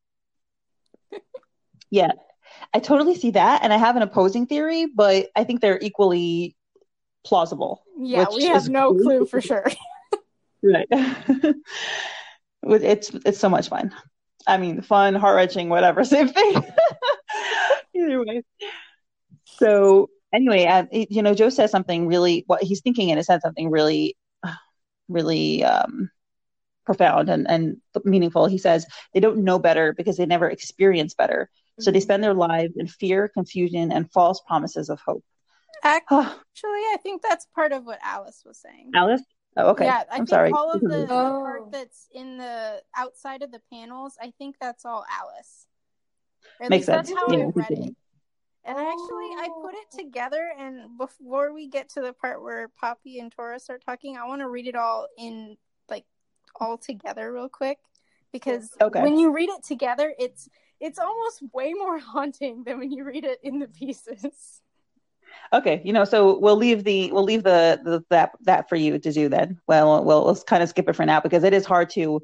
[1.91, 2.11] Yeah,
[2.71, 6.55] I totally see that, and I have an opposing theory, but I think they're equally
[7.25, 7.81] plausible.
[7.97, 9.01] Yeah, we have no cool.
[9.01, 9.65] clue for sure.
[10.61, 10.87] Right.
[12.61, 13.91] With- it's it's so much fun.
[14.45, 16.63] I mean, fun, heart wrenching, whatever, same thing.
[17.95, 18.43] Either way.
[19.45, 22.43] So anyway, uh, it- you know, Joe says something really.
[22.47, 24.17] What he's thinking and it said something really,
[25.09, 26.09] really um,
[26.85, 28.45] profound and and meaningful.
[28.47, 31.49] He says they don't know better because they never experience better.
[31.79, 35.23] So they spend their lives in fear, confusion, and false promises of hope.
[35.83, 38.91] Actually, I think that's part of what Alice was saying.
[38.93, 39.21] Alice.
[39.55, 39.85] Oh, okay.
[39.85, 40.51] Yeah, I I'm think sorry.
[40.51, 41.41] all of the, the Oh.
[41.41, 45.67] part that's in the outside of the panels, I think that's all Alice.
[46.59, 47.95] Or Makes least that's how Yeah, I I read it.
[48.69, 49.97] And actually, I put it oh.
[49.97, 50.51] together.
[50.59, 54.41] And before we get to the part where Poppy and Tora start talking, I want
[54.41, 55.57] to read it all in
[55.89, 56.05] like
[56.59, 57.79] all together real quick
[58.31, 59.01] because Okay.
[59.01, 60.47] when you read it together, it's
[60.79, 64.61] it's almost way more haunting than when you read it in the pieces.
[65.51, 68.99] Okay, you know, so we'll leave the we'll leave the, the that that for you
[68.99, 69.59] to do then.
[69.67, 72.21] Well, we'll let's kind of skip it for now because it is hard to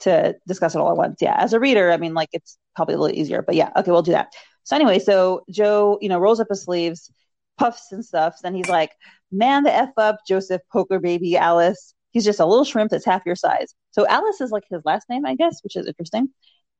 [0.00, 1.18] to discuss it all at once.
[1.20, 3.90] Yeah, as a reader, I mean, like it's probably a little easier, but yeah, okay,
[3.90, 4.32] we'll do that.
[4.64, 7.10] So anyway, so Joe, you know, rolls up his sleeves,
[7.58, 8.92] puffs and stuff, then he's like,
[9.30, 11.94] "Man, the f up, Joseph, poker baby, Alice.
[12.12, 15.08] He's just a little shrimp that's half your size." So Alice is like his last
[15.08, 16.28] name, I guess, which is interesting.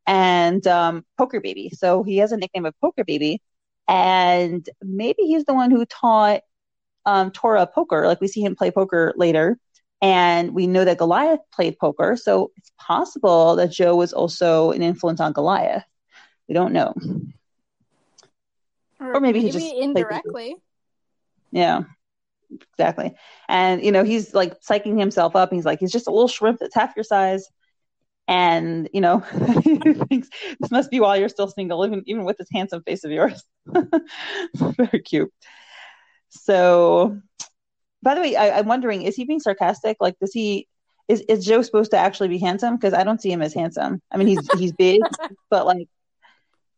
[0.07, 3.41] And um, poker baby, so he has a nickname of poker baby
[3.89, 6.41] and maybe he's the one who taught
[7.07, 8.07] um, Tora poker.
[8.07, 9.59] Like we see him play poker later,
[10.01, 14.83] and we know that Goliath played poker, so it's possible that Joe was also an
[14.83, 15.85] influence on Goliath.
[16.49, 16.95] We don't know.
[19.03, 20.57] Or maybe he just indirectly.
[21.51, 21.83] Yeah,
[22.73, 23.15] exactly.
[23.49, 25.53] And you know, he's like psyching himself up.
[25.53, 27.49] He's like, he's just a little shrimp that's half your size.
[28.29, 29.19] And you know,
[29.65, 30.29] he thinks
[30.61, 33.43] this must be while you're still single, even even with this handsome face of yours.
[34.57, 35.33] Very cute.
[36.31, 37.21] So,
[38.03, 39.99] by the way, I, I'm wondering, is he being sarcastic?
[40.01, 40.69] Like, does he
[41.09, 42.77] is is Joe supposed to actually be handsome?
[42.77, 44.01] Because I don't see him as handsome.
[44.11, 45.03] I mean, he's he's big,
[45.51, 45.89] but like,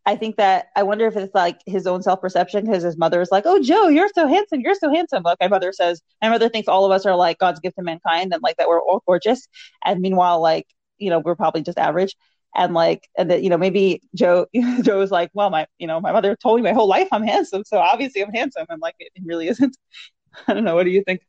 [0.06, 3.20] I think that I wonder if it's like his own self perception because his mother
[3.20, 6.28] is like, "Oh, Joe, you're so handsome, you're so handsome." Like my mother says, my
[6.28, 8.80] mother thinks all of us are like God's gift to mankind and like that we're
[8.82, 9.48] all gorgeous,
[9.84, 10.66] and meanwhile, like
[10.98, 12.14] you know, we're probably just average.
[12.56, 14.46] And like, and that you know, maybe Joe,
[14.82, 17.64] Joe's like, well, my, you know, my mother told me my whole life I'm handsome,
[17.66, 19.76] so obviously I'm handsome, and like, it really isn't.
[20.48, 20.74] I don't know.
[20.76, 21.22] What do you think?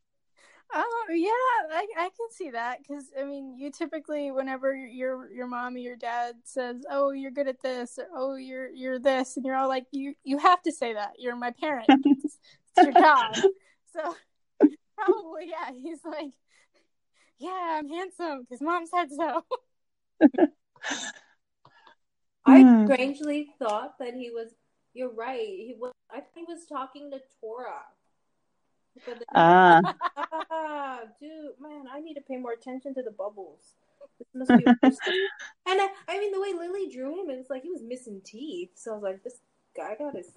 [0.74, 5.46] Oh yeah, I, I can see that because I mean, you typically whenever your your
[5.46, 9.36] mom or your dad says, "Oh, you're good at this," or "Oh, you're you're this,"
[9.36, 11.12] and you're all like, "You you have to say that.
[11.18, 11.90] You're my parent.
[12.04, 12.38] It's, it's
[12.82, 13.36] your job."
[13.92, 14.14] So
[14.94, 16.32] probably yeah, he's like,
[17.38, 19.42] "Yeah, I'm handsome because mom said so."
[22.46, 22.84] I Hmm.
[22.84, 24.54] strangely thought that he was.
[24.92, 25.48] You're right.
[25.48, 25.92] He was.
[26.10, 27.80] I think he was talking to Tora.
[29.04, 29.94] But then- Ah,
[30.50, 33.60] ah, dude, man, I need to pay more attention to the bubbles.
[34.18, 34.64] This must be.
[34.82, 34.90] and
[35.66, 38.70] I, I mean, the way Lily drew him, it's like he was missing teeth.
[38.74, 39.38] So I was like, this
[39.76, 40.30] guy got his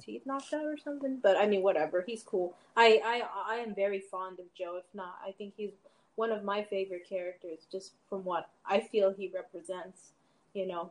[0.00, 1.18] teeth knocked out or something.
[1.22, 2.02] But I mean, whatever.
[2.06, 2.54] He's cool.
[2.76, 4.76] I, I, I am very fond of Joe.
[4.78, 5.72] If not, I think he's
[6.14, 10.12] one of my favorite characters, just from what I feel he represents.
[10.54, 10.90] You know.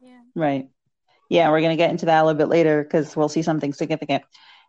[0.00, 0.20] Yeah.
[0.34, 0.68] right.
[1.28, 4.24] Yeah, we're gonna get into that a little bit later because we'll see something significant.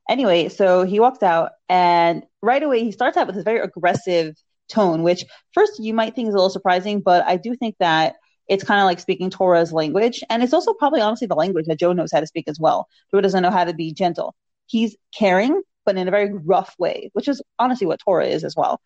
[0.10, 4.36] Anyway, so he walks out, and right away he starts out with this very aggressive
[4.70, 8.16] tone, which first you might think is a little surprising, but I do think that
[8.48, 11.80] it's kind of like speaking Tora's language, and it's also probably honestly the language that
[11.80, 12.88] Joe knows how to speak as well.
[13.12, 14.36] Joe doesn't know how to be gentle.
[14.68, 18.56] He's caring, but in a very rough way, which is honestly what Tora is as
[18.56, 18.80] well,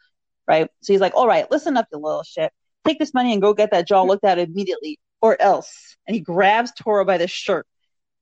[0.48, 0.68] right?
[0.82, 2.52] So he's like, "All right, listen up, you little shit.
[2.86, 6.22] Take this money and go get that jaw looked at immediately, or else." And he
[6.22, 7.68] grabs Tora by the shirt,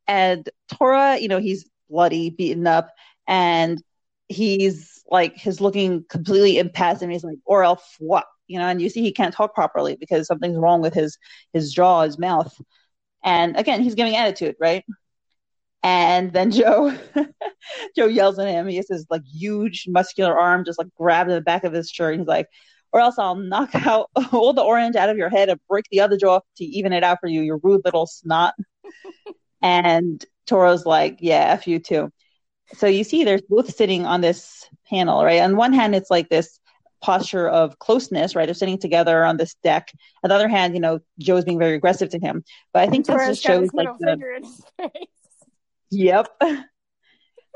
[0.07, 2.91] and Tora, you know, he's bloody, beaten up,
[3.27, 3.81] and
[4.27, 7.09] he's like, he's looking completely impassive.
[7.09, 10.27] He's like, "Or else what?" You know, and you see he can't talk properly because
[10.27, 11.17] something's wrong with his
[11.53, 12.53] his jaw, his mouth.
[13.23, 14.85] And again, he's giving attitude, right?
[15.83, 16.97] And then Joe,
[17.95, 18.67] Joe yells at him.
[18.67, 21.89] He has his like huge muscular arm just like grabbed in the back of his
[21.89, 22.13] shirt.
[22.13, 22.47] And he's like,
[22.91, 26.01] or else I'll knock out all the orange out of your head and break the
[26.01, 28.55] other jaw to even it out for you, you rude little snot.
[29.61, 32.11] and Tora's like, yeah, F you too.
[32.73, 35.41] so you see they're both sitting on this panel, right?
[35.41, 36.59] On one hand, it's like this
[37.01, 38.45] posture of closeness, right?
[38.45, 39.91] They're sitting together on this deck.
[40.23, 42.43] On the other hand, you know, Joe's being very aggressive to him.
[42.73, 44.49] But I think this just shows like the,
[45.91, 46.27] Yep.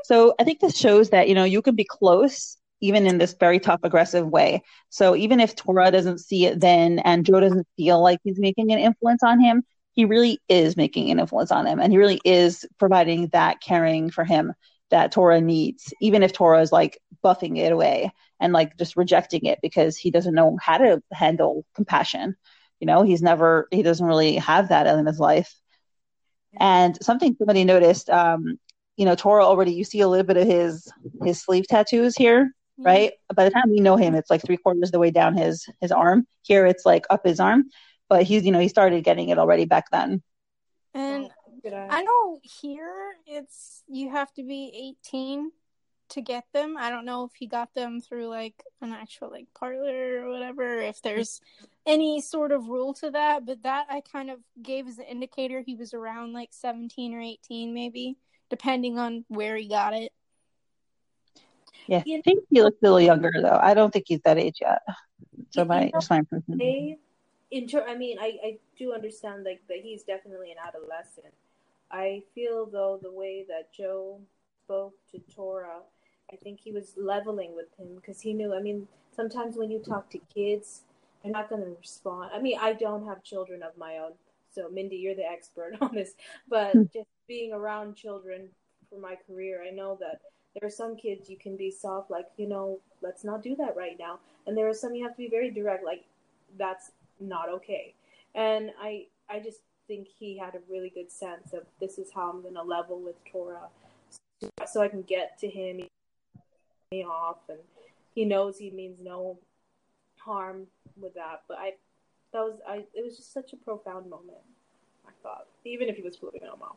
[0.04, 3.34] So I think this shows that, you know, you can be close even in this
[3.38, 4.62] very tough, aggressive way.
[4.90, 8.72] So even if Tora doesn't see it then and Joe doesn't feel like he's making
[8.72, 12.20] an influence on him, he really is making an influence on him and he really
[12.24, 14.52] is providing that caring for him
[14.90, 19.44] that Tora needs, even if Tora is like buffing it away and like just rejecting
[19.46, 22.36] it because he doesn't know how to handle compassion.
[22.80, 25.54] You know, he's never, he doesn't really have that in his life.
[26.60, 28.58] And something somebody noticed, um,
[28.96, 30.88] you know, Tora already, you see a little bit of his
[31.24, 33.12] his sleeve tattoos here, right?
[33.34, 35.66] By the time we know him, it's like three quarters of the way down his
[35.80, 36.26] his arm.
[36.42, 37.64] Here, it's like up his arm,
[38.14, 40.22] but he's, you know, he started getting it already back then.
[40.94, 41.30] And
[41.66, 45.50] oh, I know here it's you have to be 18
[46.10, 46.76] to get them.
[46.78, 50.78] I don't know if he got them through like an actual like parlor or whatever,
[50.78, 51.40] if there's
[51.84, 55.60] any sort of rule to that, but that I kind of gave as an indicator
[55.60, 58.16] he was around like 17 or 18 maybe,
[58.48, 60.12] depending on where he got it.
[61.88, 63.58] Yeah, I think he looks a little younger though.
[63.60, 64.82] I don't think he's that age yet.
[65.50, 66.96] So my just my impression.
[67.54, 71.34] In ter- I mean, I, I do understand like that he's definitely an adolescent.
[71.90, 74.20] I feel though the way that Joe
[74.64, 75.80] spoke to Tora
[76.32, 78.54] I think he was leveling with him because he knew.
[78.54, 80.82] I mean, sometimes when you talk to kids,
[81.22, 82.30] they're not going to respond.
[82.34, 84.12] I mean, I don't have children of my own,
[84.50, 86.14] so Mindy, you're the expert on this.
[86.48, 86.82] But hmm.
[86.92, 88.48] just being around children
[88.90, 90.20] for my career, I know that
[90.54, 93.76] there are some kids you can be soft, like you know, let's not do that
[93.76, 96.04] right now, and there are some you have to be very direct, like
[96.58, 97.94] that's not okay.
[98.34, 102.30] And I, I just think he had a really good sense of this is how
[102.30, 103.68] I'm going to level with Tora,
[104.66, 105.82] so I can get to him
[106.90, 107.58] me off, and
[108.14, 109.38] he knows he means no
[110.18, 110.66] harm
[111.00, 111.42] with that.
[111.48, 111.72] But I,
[112.32, 112.84] that was I.
[112.94, 114.38] It was just such a profound moment.
[115.06, 116.76] I thought, even if he was fooling him off.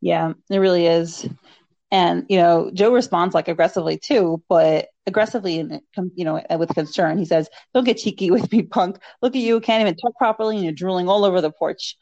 [0.00, 1.28] Yeah, it really is.
[1.92, 5.80] And you know, Joe responds like aggressively too, but aggressively and
[6.16, 7.18] you know with concern.
[7.18, 8.98] He says, "Don't get cheeky with me, punk.
[9.22, 11.96] Look at you, can't even talk properly, and you're drooling all over the porch."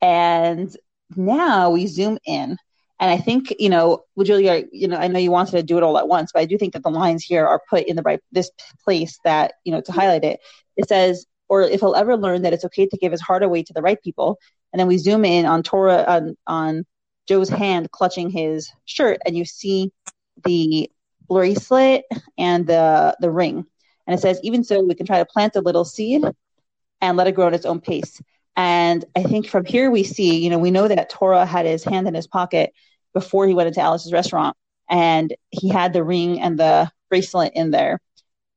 [0.00, 0.74] And
[1.16, 2.58] now we zoom in
[2.98, 5.82] and I think, you know, Julia, you know, I know you wanted to do it
[5.82, 8.02] all at once, but I do think that the lines here are put in the
[8.02, 8.50] right this
[8.84, 10.40] place that, you know, to highlight it.
[10.76, 13.62] It says, or if he'll ever learn that it's okay to give his heart away
[13.64, 14.38] to the right people.
[14.72, 16.84] And then we zoom in on Tora on, on
[17.26, 19.92] Joe's hand clutching his shirt, and you see
[20.44, 20.90] the
[21.28, 22.04] bracelet
[22.38, 23.66] and the the ring.
[24.06, 26.24] And it says, even so, we can try to plant a little seed
[27.00, 28.20] and let it grow at its own pace.
[28.56, 31.84] And I think from here we see, you know, we know that Tora had his
[31.84, 32.72] hand in his pocket
[33.12, 34.56] before he went into Alice's restaurant,
[34.88, 38.00] and he had the ring and the bracelet in there.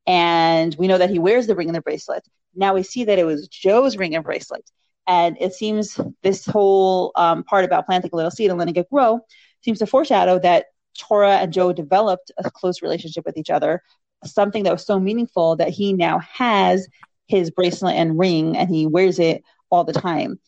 [0.05, 2.23] And we know that he wears the ring and the bracelet.
[2.55, 4.69] Now we see that it was Joe's ring and bracelet.
[5.09, 8.91] And it seems this whole um, part about planting a little seed and letting it
[8.91, 9.21] grow
[9.63, 10.67] seems to foreshadow that
[10.99, 13.81] Tora and Joe developed a close relationship with each other,
[14.23, 16.87] something that was so meaningful that he now has
[17.25, 20.39] his bracelet and ring and he wears it all the time.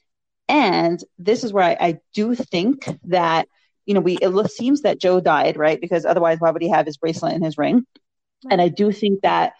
[0.47, 3.47] And this is where I, I do think that,
[3.87, 5.81] you know, we it seems that Joe died, right?
[5.81, 7.83] Because otherwise, why would he have his bracelet and his ring?
[8.51, 9.53] And I do think that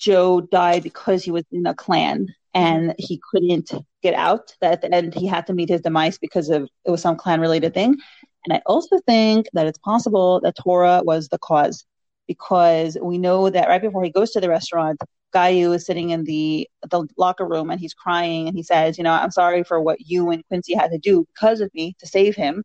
[0.00, 3.70] Joe died because he was in a clan and he couldn't
[4.02, 4.54] get out.
[4.60, 7.16] That at the end he had to meet his demise because of it was some
[7.16, 7.96] clan related thing.
[8.44, 11.84] And I also think that it's possible that Tora was the cause
[12.26, 15.00] because we know that right before he goes to the restaurant,
[15.34, 19.04] Gayu is sitting in the the locker room and he's crying and he says, you
[19.04, 22.06] know, I'm sorry for what you and Quincy had to do because of me to
[22.06, 22.62] save him.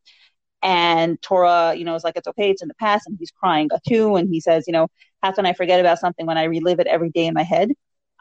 [0.61, 3.69] And Tora, you know, is like, it's okay, it's in the past, and he's crying
[3.87, 4.15] too.
[4.15, 4.87] And he says, you know,
[5.21, 7.71] how can I forget about something when I relive it every day in my head?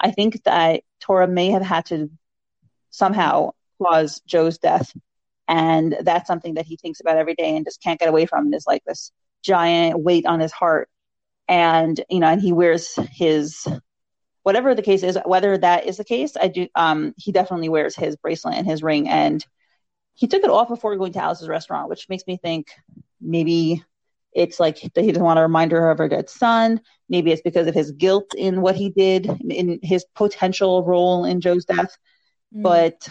[0.01, 2.11] I think that Tora may have had to
[2.92, 3.50] somehow
[3.83, 4.92] cause Joe's death.
[5.48, 8.46] And that's something that he thinks about every day and just can't get away from.
[8.46, 9.11] And is like this
[9.43, 10.88] giant weight on his heart.
[11.49, 13.66] And, you know, and he wears his
[14.43, 16.68] whatever the case is, whether that is the case, I do.
[16.74, 19.45] Um, he definitely wears his bracelet and his ring, and
[20.14, 22.68] he took it off before going to Alice's restaurant, which makes me think
[23.20, 23.84] maybe
[24.32, 26.80] it's like that he doesn't want to remind her of her dead son.
[27.09, 31.40] Maybe it's because of his guilt in what he did in his potential role in
[31.40, 31.97] Joe's death.
[32.55, 32.62] Mm.
[32.62, 33.09] But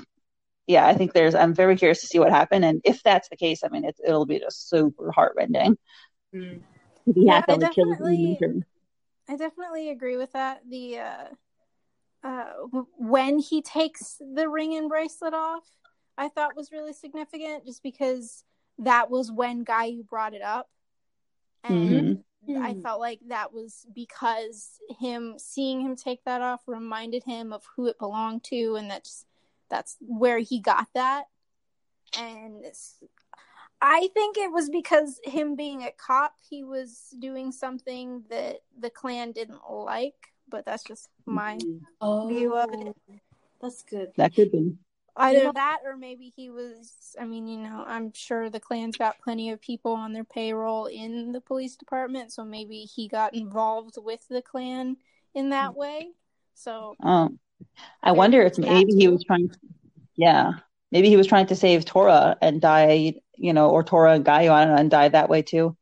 [0.68, 1.36] yeah, I think there's.
[1.36, 3.96] I'm very curious to see what happened, and if that's the case, I mean, it,
[4.06, 5.78] will be just super heartrending.
[6.34, 6.62] Mm.
[7.06, 8.40] Yeah, I definitely,
[9.28, 10.62] I definitely agree with that.
[10.70, 11.24] The uh,
[12.24, 12.46] uh,
[12.98, 15.68] when he takes the ring and bracelet off,
[16.18, 18.44] I thought was really significant, just because
[18.80, 20.70] that was when Gayu brought it up.
[21.64, 22.64] And mm-hmm.
[22.64, 27.64] I felt like that was because him seeing him take that off reminded him of
[27.76, 29.26] who it belonged to, and that's
[29.72, 31.24] that's where he got that.
[32.20, 32.66] And
[33.82, 38.92] I think it was because him being a cop, he was doing something that the
[38.92, 40.14] clan didn't like.
[40.48, 41.58] But that's just my
[42.02, 42.96] oh, view of it.
[43.62, 44.12] That's good.
[44.18, 44.76] That could be
[45.18, 49.20] either that or maybe he was i mean you know i'm sure the clan's got
[49.20, 53.98] plenty of people on their payroll in the police department so maybe he got involved
[53.98, 54.96] with the clan
[55.34, 56.10] in that way
[56.54, 57.40] so um
[58.04, 59.58] i wonder if maybe he was trying to,
[60.16, 60.54] yeah
[60.92, 64.52] maybe he was trying to save tora and die you know or tora and Gayu
[64.52, 65.76] and die that way too.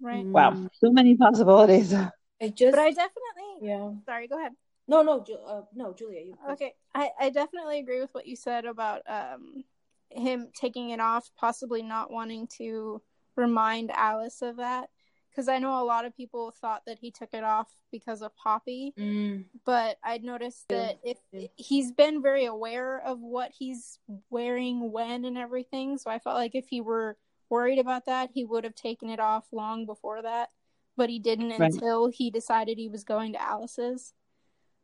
[0.00, 0.24] Right.
[0.24, 1.92] Wow so many possibilities.
[2.42, 3.90] I just but i definitely yeah.
[4.04, 4.52] sorry go ahead.
[4.88, 6.20] No, no, uh, no, Julia.
[6.20, 9.64] You, okay, I, I definitely agree with what you said about um
[10.10, 13.00] him taking it off, possibly not wanting to
[13.36, 14.90] remind Alice of that.
[15.32, 18.36] Because I know a lot of people thought that he took it off because of
[18.36, 19.44] Poppy, mm.
[19.64, 21.16] but I'd noticed that if
[21.56, 26.54] he's been very aware of what he's wearing when and everything, so I felt like
[26.54, 27.16] if he were
[27.48, 30.50] worried about that, he would have taken it off long before that,
[30.96, 31.72] but he didn't right.
[31.72, 34.12] until he decided he was going to Alice's.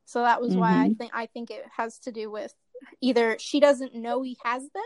[0.07, 0.61] So that was mm-hmm.
[0.61, 0.95] why I mm-hmm.
[0.95, 2.55] think I think it has to do with
[3.03, 4.83] either she doesn't know he has them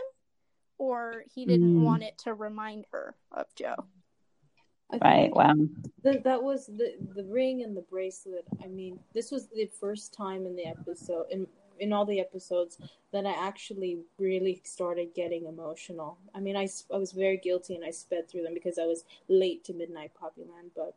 [0.77, 1.81] or he didn't mm.
[1.81, 3.75] want it to remind her of Joe.
[5.01, 5.33] Right.
[5.33, 5.53] Wow.
[6.03, 8.45] The, that was the the ring and the bracelet.
[8.63, 11.47] I mean, this was the first time in the episode in
[11.79, 12.77] in all the episodes
[13.11, 16.17] that I actually really started getting emotional.
[16.35, 19.05] I mean, I, I was very guilty and I sped through them because I was
[19.27, 20.71] late to Midnight Poppyland.
[20.75, 20.95] But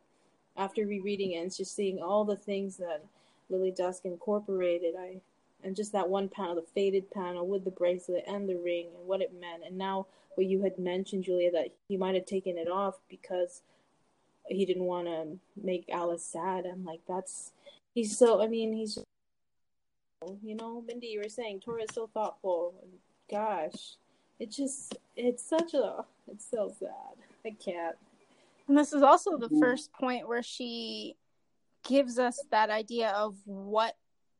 [0.57, 3.05] after rereading it and just seeing all the things that
[3.49, 4.95] Lily Dusk Incorporated.
[4.99, 5.21] I
[5.63, 9.07] and just that one panel, the faded panel with the bracelet and the ring and
[9.07, 9.65] what it meant.
[9.67, 13.63] And now what you had mentioned, Julia, that he might have taken it off because
[14.49, 16.67] he didn't want to make Alice sad.
[16.67, 17.53] I'm like, that's
[17.95, 18.43] he's so.
[18.43, 18.99] I mean, he's
[20.43, 22.75] you know, Mindy, you were saying Tora is so thoughtful.
[23.31, 23.97] Gosh,
[24.39, 27.17] it just it's such a it's so sad.
[27.45, 27.97] I can't.
[28.69, 31.17] And this is also the first point where she
[31.85, 33.95] gives us that idea of what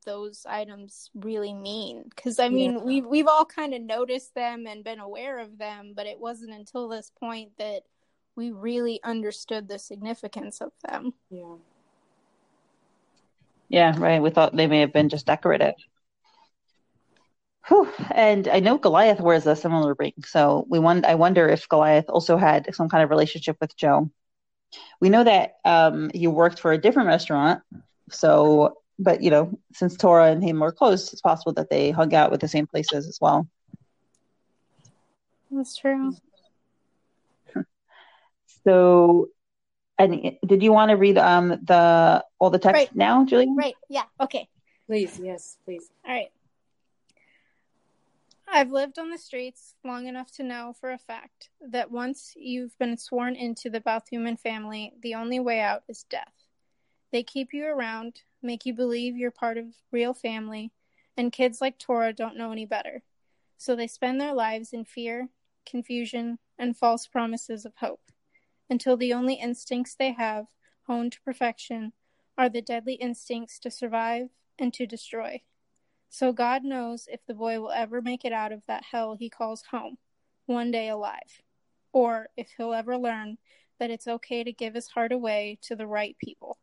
[0.05, 2.79] those items really mean because i mean yeah.
[2.79, 6.53] we we've all kind of noticed them and been aware of them but it wasn't
[6.53, 7.83] until this point that
[8.37, 11.55] we really understood the significance of them yeah
[13.69, 15.75] yeah right we thought they may have been just decorative
[17.69, 17.93] Whew.
[18.13, 22.05] And I know Goliath wears a similar ring, so we won- I wonder if Goliath
[22.09, 24.11] also had some kind of relationship with Joe.
[25.01, 27.63] We know that um, he worked for a different restaurant.
[28.11, 32.15] So, but you know, since Tora and him were close, it's possible that they hung
[32.15, 33.49] out with the same places as well.
[35.51, 36.15] That's true.
[38.67, 39.29] So,
[39.99, 42.97] and did you want to read um the all the text right.
[42.97, 43.49] now, Julie?
[43.57, 43.77] Right.
[43.89, 44.05] Yeah.
[44.21, 44.49] Okay.
[44.87, 45.21] Please.
[45.23, 45.57] Yes.
[45.65, 45.89] Please.
[46.07, 46.31] All right.
[48.49, 52.79] I've lived on the streets long enough to know for a fact that once you've
[52.79, 56.33] been sworn into the Balthuman family, the only way out is death.
[57.13, 60.71] They keep you around, make you believe you're part of real family,
[61.17, 63.03] and kids like Tora don't know any better.
[63.59, 65.29] So they spend their lives in fear,
[65.65, 68.13] confusion, and false promises of hope,
[68.69, 70.47] until the only instincts they have,
[70.87, 71.93] honed to perfection,
[72.39, 75.43] are the deadly instincts to survive and to destroy.
[76.09, 79.29] So God knows if the boy will ever make it out of that hell he
[79.29, 79.99] calls home,
[80.47, 81.43] one day alive,
[81.93, 83.39] or if he'll ever learn
[83.79, 86.59] that it's okay to give his heart away to the right people.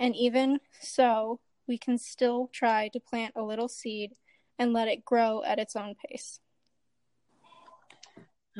[0.00, 4.12] And even so, we can still try to plant a little seed
[4.58, 6.40] and let it grow at its own pace.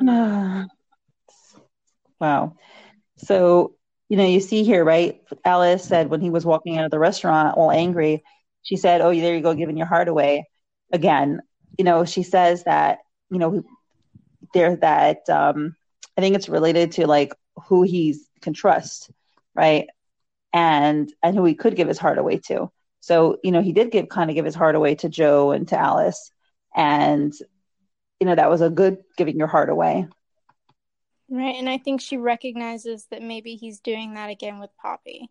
[0.01, 0.65] Ah.
[2.19, 2.55] Wow.
[3.17, 3.75] So,
[4.09, 5.21] you know, you see here, right?
[5.45, 8.23] Alice said when he was walking out of the restaurant all angry,
[8.63, 10.47] she said, "Oh, there you go, giving your heart away."
[10.91, 11.41] Again,
[11.77, 12.99] you know, she says that
[13.29, 13.63] you know
[14.53, 15.75] there that um,
[16.17, 17.33] I think it's related to like
[17.67, 19.11] who he can trust,
[19.55, 19.87] right?
[20.53, 22.71] And and who he could give his heart away to.
[23.01, 25.67] So you know, he did give kind of give his heart away to Joe and
[25.69, 26.31] to Alice,
[26.75, 27.33] and
[28.19, 30.07] you know that was a good giving your heart away.
[31.29, 35.29] Right, and I think she recognizes that maybe he's doing that again with Poppy,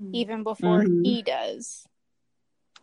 [0.00, 0.14] mm-hmm.
[0.14, 1.02] even before mm-hmm.
[1.02, 1.86] he does.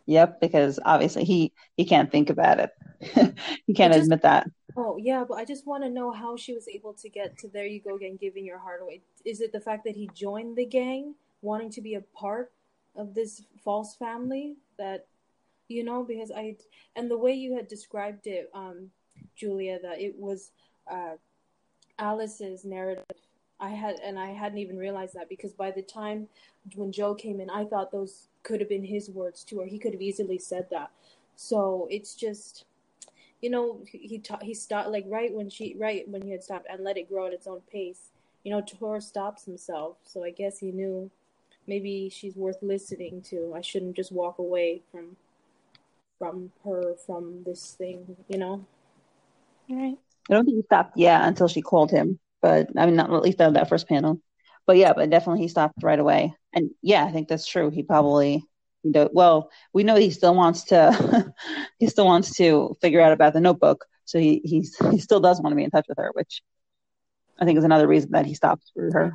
[0.04, 2.70] Yep, because obviously he he can't think about it.
[3.66, 4.50] he can't just, admit that.
[4.76, 7.48] Oh yeah, but I just want to know how she was able to get to
[7.48, 9.02] there you go again, giving your heart away.
[9.24, 12.52] Is it the fact that he joined the gang, wanting to be a part
[12.96, 15.06] of this false family that
[15.68, 16.56] you know because I
[16.96, 18.90] and the way you had described it, um,
[19.36, 20.52] Julia, that it was
[20.90, 21.16] uh,
[21.98, 23.04] Alice's narrative.
[23.60, 26.28] I had, and I hadn't even realized that because by the time
[26.76, 29.78] when Joe came in, I thought those could have been his words too, or he
[29.78, 30.90] could have easily said that.
[31.34, 32.64] So it's just,
[33.40, 36.66] you know, he ta- he stopped like right when she right when he had stopped
[36.70, 38.10] and let it grow at its own pace.
[38.44, 41.10] You know, Tor stops himself, so I guess he knew
[41.66, 43.54] maybe she's worth listening to.
[43.56, 45.16] I shouldn't just walk away from
[46.18, 48.64] from her from this thing, you know.
[49.68, 49.98] Right.
[50.30, 52.18] I don't think he stopped, yeah, until she called him.
[52.42, 54.20] But I mean, not at least on that first panel.
[54.66, 56.34] But yeah, but definitely he stopped right away.
[56.52, 57.70] And yeah, I think that's true.
[57.70, 58.44] He probably,
[58.82, 61.32] you know, well, we know he still wants to,
[61.78, 63.86] he still wants to figure out about the notebook.
[64.04, 66.42] So he he's he still does want to be in touch with her, which
[67.38, 69.12] I think is another reason that he stopped for her.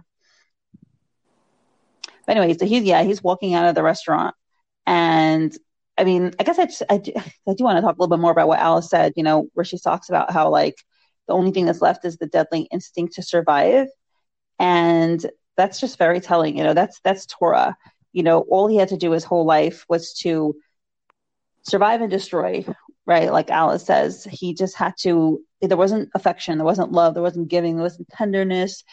[2.26, 4.36] But anyway, so he's yeah, he's walking out of the restaurant,
[4.86, 5.56] and
[5.98, 8.22] I mean, I guess I just, I I do want to talk a little bit
[8.22, 9.14] more about what Alice said.
[9.16, 10.76] You know, where she talks about how like
[11.28, 13.88] the only thing that's left is the deadly instinct to survive,
[14.60, 15.26] and
[15.58, 16.58] that's just very telling.
[16.58, 17.78] You know, that's that's Tora.
[18.12, 20.56] You know, all he had to do his whole life was to
[21.64, 22.66] survive and destroy.
[23.06, 25.42] Right, like Alice says, he just had to.
[25.62, 28.84] There wasn't affection, there wasn't love, there wasn't giving, there wasn't tenderness,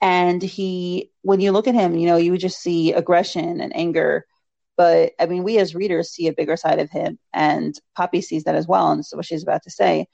[0.00, 1.10] and he.
[1.22, 4.26] When you look at him, you know, you would just see aggression and anger
[4.76, 8.44] but I mean, we as readers see a bigger side of him, and Poppy sees
[8.44, 10.06] that as well, and so what she's about to say.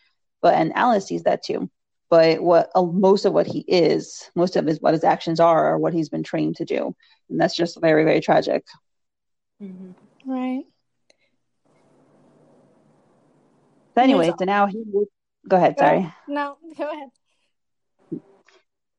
[0.43, 1.70] But and Alice sees that too.
[2.11, 5.72] But what uh, most of what he is, most of his what his actions are,
[5.72, 6.95] are what he's been trained to do,
[7.30, 8.64] and that's just very very tragic.
[9.62, 10.30] Mm-hmm.
[10.30, 10.64] Right.
[13.95, 14.84] So anyway, so now he
[15.49, 15.78] go ahead.
[15.78, 16.12] Sorry.
[16.28, 17.09] No, go ahead.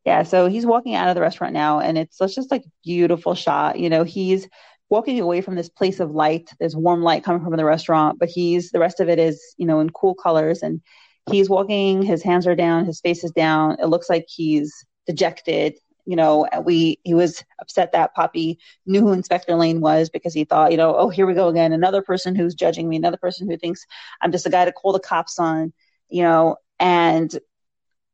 [0.06, 3.36] Yeah, so he's walking out of the restaurant now, and it's, it's just like beautiful
[3.36, 3.80] shot.
[3.80, 4.50] You know, he's
[4.90, 6.50] walking away from this place of light.
[6.60, 9.66] There's warm light coming from the restaurant, but he's the rest of it is, you
[9.66, 10.62] know, in cool colors.
[10.62, 10.82] And
[11.30, 13.78] he's walking, his hands are down, his face is down.
[13.80, 15.76] It looks like he's dejected.
[16.06, 20.44] You know, we he was upset that Poppy knew who Inspector Lane was because he
[20.44, 23.50] thought, you know, oh, here we go again, another person who's judging me, another person
[23.50, 23.86] who thinks
[24.22, 25.72] I'm just a guy to call the cops on,
[26.10, 27.38] you know, and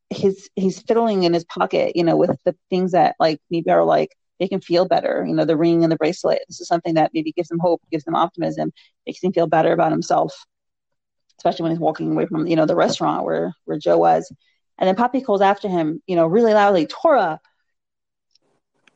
[0.09, 3.83] his he's fiddling in his pocket, you know, with the things that like maybe are
[3.83, 5.25] like make him feel better.
[5.27, 6.41] You know, the ring and the bracelet.
[6.47, 8.71] This is something that maybe gives him hope, gives him optimism,
[9.05, 10.45] makes him feel better about himself,
[11.39, 14.31] especially when he's walking away from, you know, the restaurant where, where Joe was.
[14.77, 17.39] And then Poppy calls after him, you know, really loudly, Tora.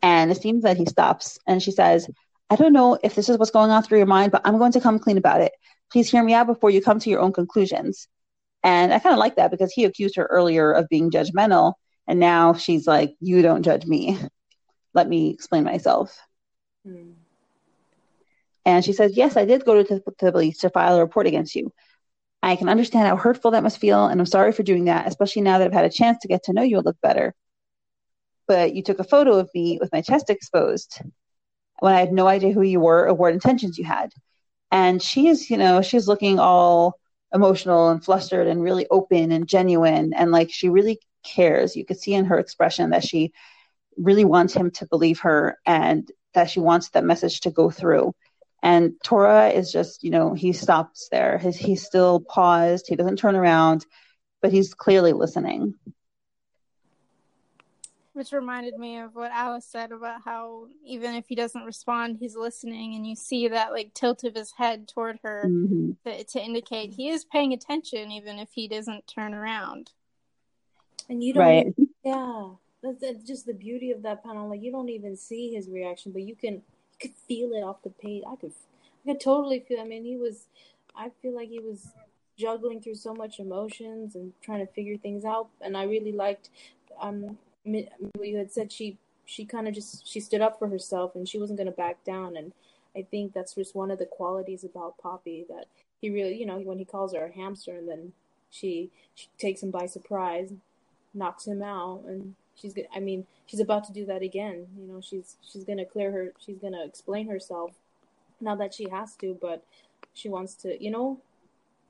[0.02, 2.10] And it seems that he stops and she says,
[2.50, 4.74] I don't know if this is what's going on through your mind, but I'm going
[4.74, 5.54] to come clean about it.
[5.91, 8.08] Please hear me out before you come to your own conclusions.
[8.64, 11.74] And I kind of like that because he accused her earlier of being judgmental.
[12.08, 14.20] And now she's like, You don't judge me
[14.94, 16.18] let me explain myself.
[16.88, 17.14] Mm.
[18.66, 21.56] And she says, Yes, I did go to the police to file a report against
[21.56, 21.72] you.
[22.44, 25.44] I can understand how hurtful that must feel, and I'm sorry for doing that, especially
[25.44, 27.34] now that I've had a chance to get to know you a little better.
[28.48, 31.02] But you took a photo of me with my chest exposed
[31.80, 34.12] when I had no idea who you were or what intentions you had.
[34.72, 37.00] And she's, you know, she's looking all
[37.34, 41.76] emotional and flustered and really open and genuine and like she really cares.
[41.76, 43.32] You could see in her expression that she
[43.96, 48.14] really wants him to believe her and that she wants that message to go through.
[48.64, 51.38] And Tora is just, you know, he stops there.
[51.38, 52.86] His, he's still paused.
[52.88, 53.86] He doesn't turn around,
[54.41, 55.76] but he's clearly listening.
[58.14, 62.38] Which reminded me of what Alice said about how even if he doesn't respond, he's
[62.38, 65.91] listening, and you see that like tilt of his head toward her mm-hmm.
[66.05, 69.91] to, to indicate he is paying attention, even if he doesn't turn around.
[71.09, 71.74] And you don't, right.
[72.05, 72.49] yeah,
[72.82, 74.47] that's, that's just the beauty of that panel.
[74.47, 76.61] Like you don't even see his reaction, but you can you
[77.04, 78.24] could feel it off the page.
[78.28, 78.54] I could
[79.06, 79.80] I could totally feel.
[79.80, 80.47] I mean, he was.
[80.95, 81.89] I feel like he was
[82.38, 85.49] juggling through so much emotions and trying to figure things out.
[85.62, 86.49] And I really liked
[86.99, 88.72] um you had said.
[88.72, 91.76] She she kind of just she stood up for herself and she wasn't going to
[91.76, 92.36] back down.
[92.38, 92.54] And
[92.95, 95.66] I think that's just one of the qualities about Poppy that
[96.01, 98.14] he really, you know, when he calls her a hamster and then
[98.49, 100.54] she she takes him by surprise,
[101.14, 105.01] knocks him out, and she's i mean she's about to do that again you know
[105.01, 107.72] she's she's gonna clear her she's gonna explain herself
[108.41, 109.64] not that she has to but
[110.14, 111.20] she wants to you know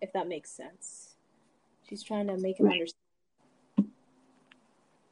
[0.01, 1.15] if that makes sense
[1.87, 2.73] she's trying to make him right.
[2.73, 3.03] understand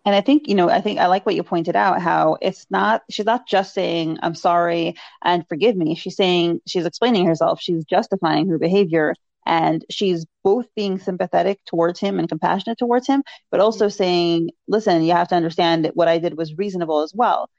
[0.04, 2.66] and I think, you know, I think I like what you pointed out how it's
[2.72, 5.94] not, she's not just saying, I'm sorry and forgive me.
[5.94, 7.62] She's saying, she's explaining herself.
[7.62, 9.14] She's justifying her behavior
[9.46, 13.98] and she's both being sympathetic towards him and compassionate towards him but also mm-hmm.
[13.98, 17.50] saying listen you have to understand that what i did was reasonable as well.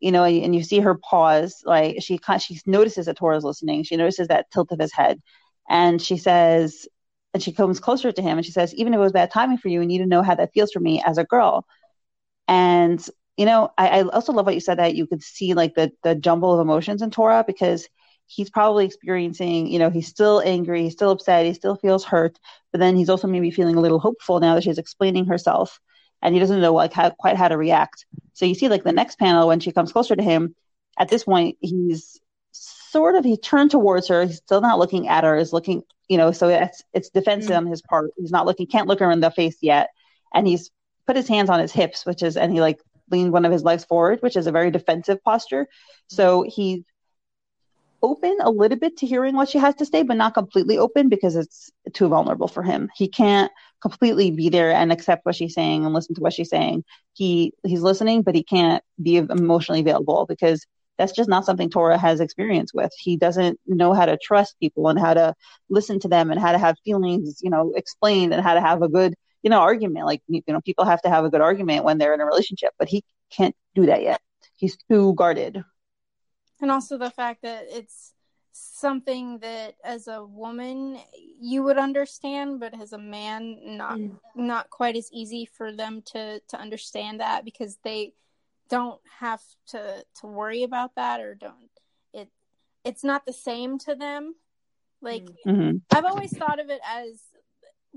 [0.00, 3.82] You know and you see her pause like she she notices that tora's listening.
[3.82, 5.20] She notices that tilt of his head.
[5.68, 6.86] And she says
[7.34, 9.58] and she comes closer to him and she says even if it was bad timing
[9.58, 11.66] for you you need to know how that feels for me as a girl.
[12.46, 13.04] And
[13.36, 15.92] you know, I, I also love what you said that you could see like the
[16.02, 17.88] the jumble of emotions in Tora because
[18.28, 22.38] he's probably experiencing, you know, he's still angry, he's still upset, he still feels hurt,
[22.70, 25.80] but then he's also maybe feeling a little hopeful now that she's explaining herself
[26.20, 28.06] and he doesn't know like how, quite how to react.
[28.34, 30.54] So you see like the next panel when she comes closer to him,
[30.98, 32.20] at this point he's
[32.52, 36.18] sort of he turned towards her, he's still not looking at her, is looking, you
[36.18, 37.66] know, so it's it's defensive mm-hmm.
[37.66, 38.10] on his part.
[38.18, 39.88] He's not looking, can't look her in the face yet.
[40.34, 40.70] And he's
[41.06, 42.78] put his hands on his hips, which is and he like
[43.10, 45.66] leaned one of his legs forward, which is a very defensive posture.
[46.08, 46.82] So he's
[48.02, 51.08] open a little bit to hearing what she has to say, but not completely open
[51.08, 52.88] because it's too vulnerable for him.
[52.96, 56.50] He can't completely be there and accept what she's saying and listen to what she's
[56.50, 56.84] saying.
[57.14, 60.64] He he's listening, but he can't be emotionally available because
[60.98, 62.90] that's just not something Tora has experience with.
[62.98, 65.34] He doesn't know how to trust people and how to
[65.70, 68.82] listen to them and how to have feelings, you know, explained and how to have
[68.82, 70.06] a good, you know, argument.
[70.06, 72.72] Like you know, people have to have a good argument when they're in a relationship,
[72.78, 74.20] but he can't do that yet.
[74.56, 75.62] He's too guarded
[76.60, 78.12] and also the fact that it's
[78.52, 80.98] something that as a woman
[81.40, 84.16] you would understand but as a man not mm.
[84.34, 88.12] not quite as easy for them to to understand that because they
[88.68, 91.70] don't have to to worry about that or don't
[92.12, 92.28] it
[92.84, 94.34] it's not the same to them
[95.00, 95.76] like mm-hmm.
[95.94, 97.20] i've always thought of it as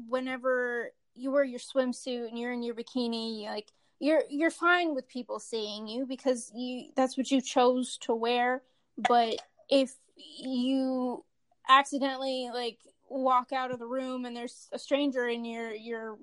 [0.08, 3.68] whenever you wear your swimsuit and you're in your bikini like
[4.02, 8.64] you're you're fine with people seeing you because you that's what you chose to wear
[8.98, 9.36] but
[9.70, 11.24] if you
[11.70, 12.80] accidentally like
[13.10, 16.18] walk out of the room and there's a stranger in your your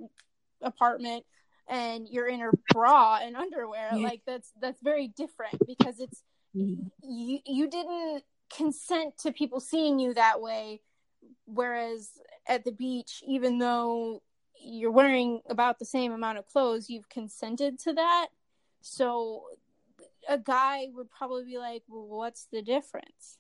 [0.61, 1.25] apartment
[1.69, 4.07] and you're in a bra and underwear yeah.
[4.07, 6.23] like that's that's very different because it's
[6.57, 6.83] mm-hmm.
[7.09, 8.25] you you didn't
[8.55, 10.81] consent to people seeing you that way
[11.45, 12.11] whereas
[12.49, 14.21] at the beach even though
[14.61, 18.29] you're wearing about the same amount of clothes you've consented to that
[18.81, 19.45] so
[20.29, 23.39] a guy would probably be like, well, what's the difference?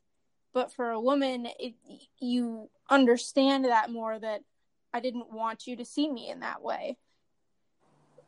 [0.52, 1.74] But for a woman, it,
[2.18, 4.42] you understand that more that
[4.92, 6.96] I didn't want you to see me in that way.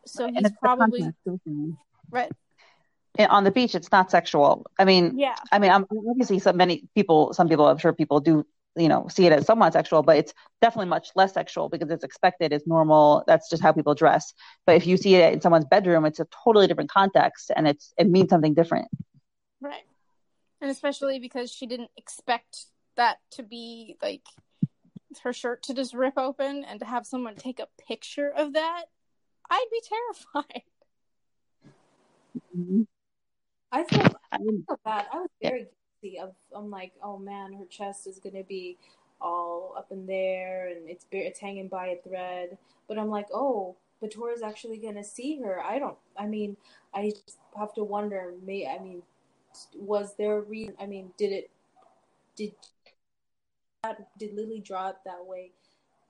[0.07, 0.35] So right.
[0.37, 1.11] he's probably
[2.11, 2.31] right.
[3.19, 4.67] On the beach, it's not sexual.
[4.79, 5.35] I mean, yeah.
[5.51, 9.09] I mean, I'm, obviously, so many people, some people, I'm sure people do you know
[9.09, 12.67] see it as somewhat sexual but it's definitely much less sexual because it's expected it's
[12.67, 13.25] normal.
[13.27, 14.33] That's just how people dress.
[14.67, 17.93] But if you see it in someone's bedroom it's a totally different context and it's
[17.99, 18.89] it means something different.
[19.61, 19.85] Right.
[20.61, 22.67] And especially because she didn't expect
[22.97, 24.23] that to be like
[25.23, 28.85] her shirt to just rip open and to have someone take a picture of that
[29.51, 30.63] i'd be terrified.
[32.57, 32.83] Mm-hmm.
[33.73, 35.07] i feel, I feel bad.
[35.13, 35.67] I was very
[36.55, 38.79] I'm like, oh man, her chest is gonna be
[39.21, 42.57] all up in there and it's it's hanging by a thread.
[42.89, 45.61] But I'm like, oh, but Tora's actually gonna see her.
[45.63, 45.99] I don't.
[46.17, 46.57] I mean,
[46.95, 47.13] I
[47.59, 48.35] have to wonder.
[48.45, 49.03] May I mean,
[49.75, 50.75] was there a reason?
[50.81, 51.51] I mean, did it?
[52.37, 52.53] Did
[54.19, 55.53] did Lily draw it that way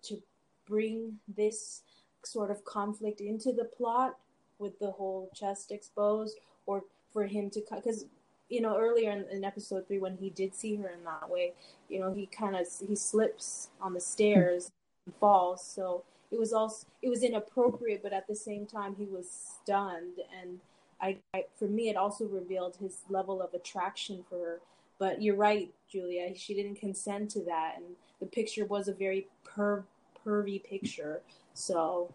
[0.02, 0.20] to
[0.66, 1.82] bring this
[2.24, 4.16] sort of conflict into the plot
[4.58, 8.04] with the whole chest exposed, or for him to because
[8.50, 11.52] you know, earlier in, in, episode three when he did see her in that way,
[11.88, 14.72] you know, he kind of he slips on the stairs
[15.06, 15.64] and falls.
[15.64, 20.18] So it was also it was inappropriate, but at the same time he was stunned,
[20.40, 20.58] and
[21.00, 24.60] I, I for me it also revealed his level of attraction for her.
[24.98, 26.34] But you're right, Julia.
[26.36, 27.84] She didn't consent to that, and
[28.20, 29.84] the picture was a very per
[30.24, 31.22] pervy picture.
[31.54, 32.12] So,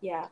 [0.00, 0.26] yeah.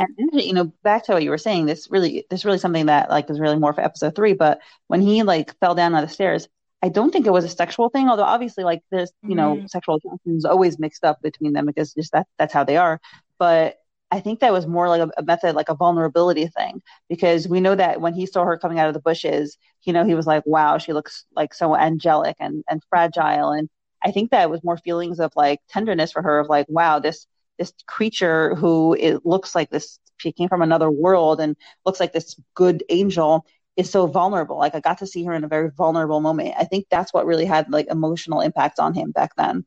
[0.00, 3.10] And you know, back to what you were saying, this really, this really something that
[3.10, 4.32] like is really more for episode three.
[4.32, 6.48] But when he like fell down on the stairs,
[6.82, 8.08] I don't think it was a sexual thing.
[8.08, 9.66] Although obviously, like there's you know, mm-hmm.
[9.66, 12.98] sexual attractions always mixed up between them because just that that's how they are.
[13.38, 13.76] But
[14.10, 17.60] I think that was more like a, a, method, like a vulnerability thing, because we
[17.60, 20.26] know that when he saw her coming out of the bushes, you know, he was
[20.26, 23.68] like, "Wow, she looks like so angelic and and fragile." And
[24.02, 27.26] I think that was more feelings of like tenderness for her, of like, "Wow, this
[27.60, 32.12] this creature who it looks like this she came from another world and looks like
[32.12, 33.46] this good angel
[33.76, 34.58] is so vulnerable.
[34.58, 36.54] Like i got to see her in a very vulnerable moment.
[36.58, 39.64] I think that's what really had like emotional impact on him back then.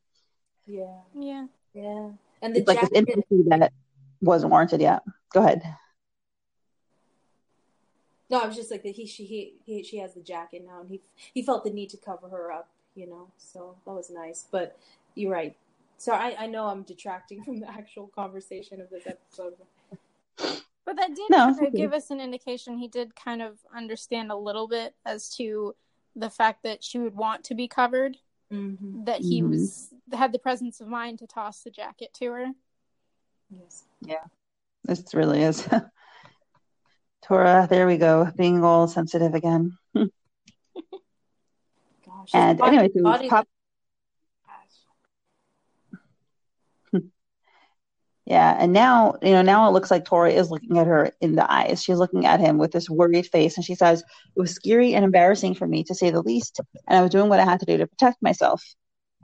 [0.65, 0.97] Yeah.
[1.15, 1.45] Yeah.
[1.73, 2.09] Yeah.
[2.41, 3.71] And the it's like this intimacy that
[4.21, 5.03] wasn't warranted yet.
[5.31, 5.61] Go ahead.
[8.29, 10.81] No i was just like that he she he, he she has the jacket now
[10.81, 11.01] and he
[11.33, 14.45] he felt the need to cover her up you know so that was nice.
[14.49, 14.77] But
[15.13, 15.55] you're right
[15.97, 19.53] so I, I know I'm detracting from the actual conversation of this episode.
[20.85, 24.31] But that did no, kind of give us an indication he did kind of understand
[24.31, 25.75] a little bit as to
[26.15, 28.17] the fact that she would want to be covered.
[28.51, 29.05] Mm-hmm.
[29.05, 29.51] That he mm-hmm.
[29.51, 32.47] was had the presence of mind to toss the jacket to her.
[33.49, 33.85] Yes.
[34.01, 34.23] Yeah.
[34.83, 35.67] This really is.
[37.23, 39.77] Tora, there we go, being all sensitive again.
[39.95, 40.09] Gosh,
[42.33, 43.47] and body- anyway, so Pop,
[48.25, 51.35] yeah, and now you know now it looks like Tori is looking at her in
[51.35, 51.83] the eyes.
[51.83, 54.01] She's looking at him with this worried face, and she says,
[54.35, 57.29] "It was scary and embarrassing for me, to say the least, and I was doing
[57.29, 58.63] what I had to do to protect myself."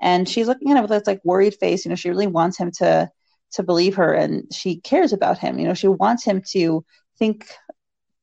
[0.01, 1.85] And she's looking at him with this like worried face.
[1.85, 3.09] You know, she really wants him to
[3.53, 5.59] to believe her, and she cares about him.
[5.59, 6.85] You know, she wants him to
[7.17, 7.47] think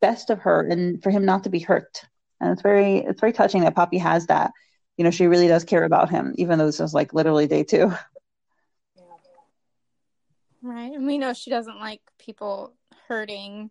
[0.01, 2.03] best of her, and for him not to be hurt.
[2.41, 4.53] And it's very it's very touching that Poppy has that.
[4.99, 7.65] You know, she really does care about him, even though this is like literally day
[7.65, 7.93] two.
[10.67, 10.93] Right.
[10.93, 12.75] And we know she doesn't like people
[13.07, 13.71] hurting.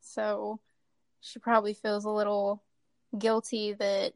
[0.00, 0.58] So
[1.20, 2.64] she probably feels a little
[3.16, 4.14] guilty that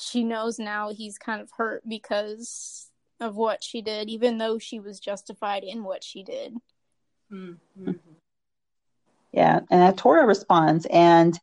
[0.00, 2.88] she knows now he's kind of hurt because
[3.18, 6.54] of what she did, even though she was justified in what she did.
[7.32, 7.92] Mm-hmm.
[9.32, 11.36] Yeah, and that Tora responds, and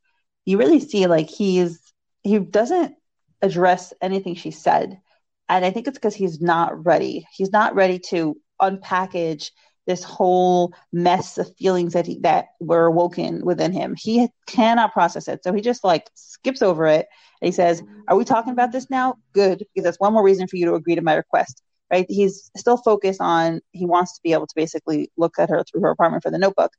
[0.46, 1.82] you really see like he's
[2.24, 2.96] he doesn't
[3.42, 5.02] address anything she said,
[5.50, 7.28] and I think it's because he's not ready.
[7.34, 9.52] He's not ready to unpackage
[9.88, 13.96] this whole mess of feelings that he that were awoken within him.
[13.98, 17.08] He cannot process it, so he just like skips over it.
[17.42, 19.16] And he says, "Are we talking about this now?
[19.34, 21.62] Good, because that's one more reason for you to agree to my request."
[21.92, 22.06] Right?
[22.10, 25.82] He's still focused on he wants to be able to basically look at her through
[25.82, 26.72] her apartment for the notebook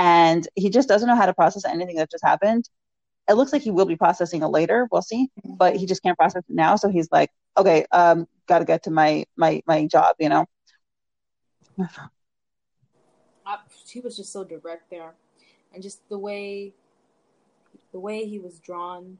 [0.00, 2.68] and he just doesn't know how to process anything that just happened.
[3.28, 4.88] It looks like he will be processing it later.
[4.90, 6.76] We'll see, but he just can't process it now.
[6.76, 10.46] So he's like, okay, um, got to get to my my my job, you know.
[13.90, 15.14] He was just so direct there,
[15.72, 16.72] and just the way,
[17.92, 19.18] the way he was drawn,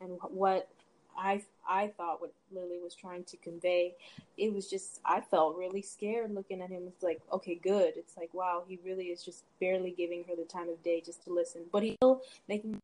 [0.00, 0.68] and what
[1.16, 3.94] I I thought what Lily was trying to convey,
[4.36, 6.84] it was just I felt really scared looking at him.
[6.86, 7.94] It's like okay, good.
[7.96, 11.24] It's like wow, he really is just barely giving her the time of day just
[11.24, 12.80] to listen, but he's still making.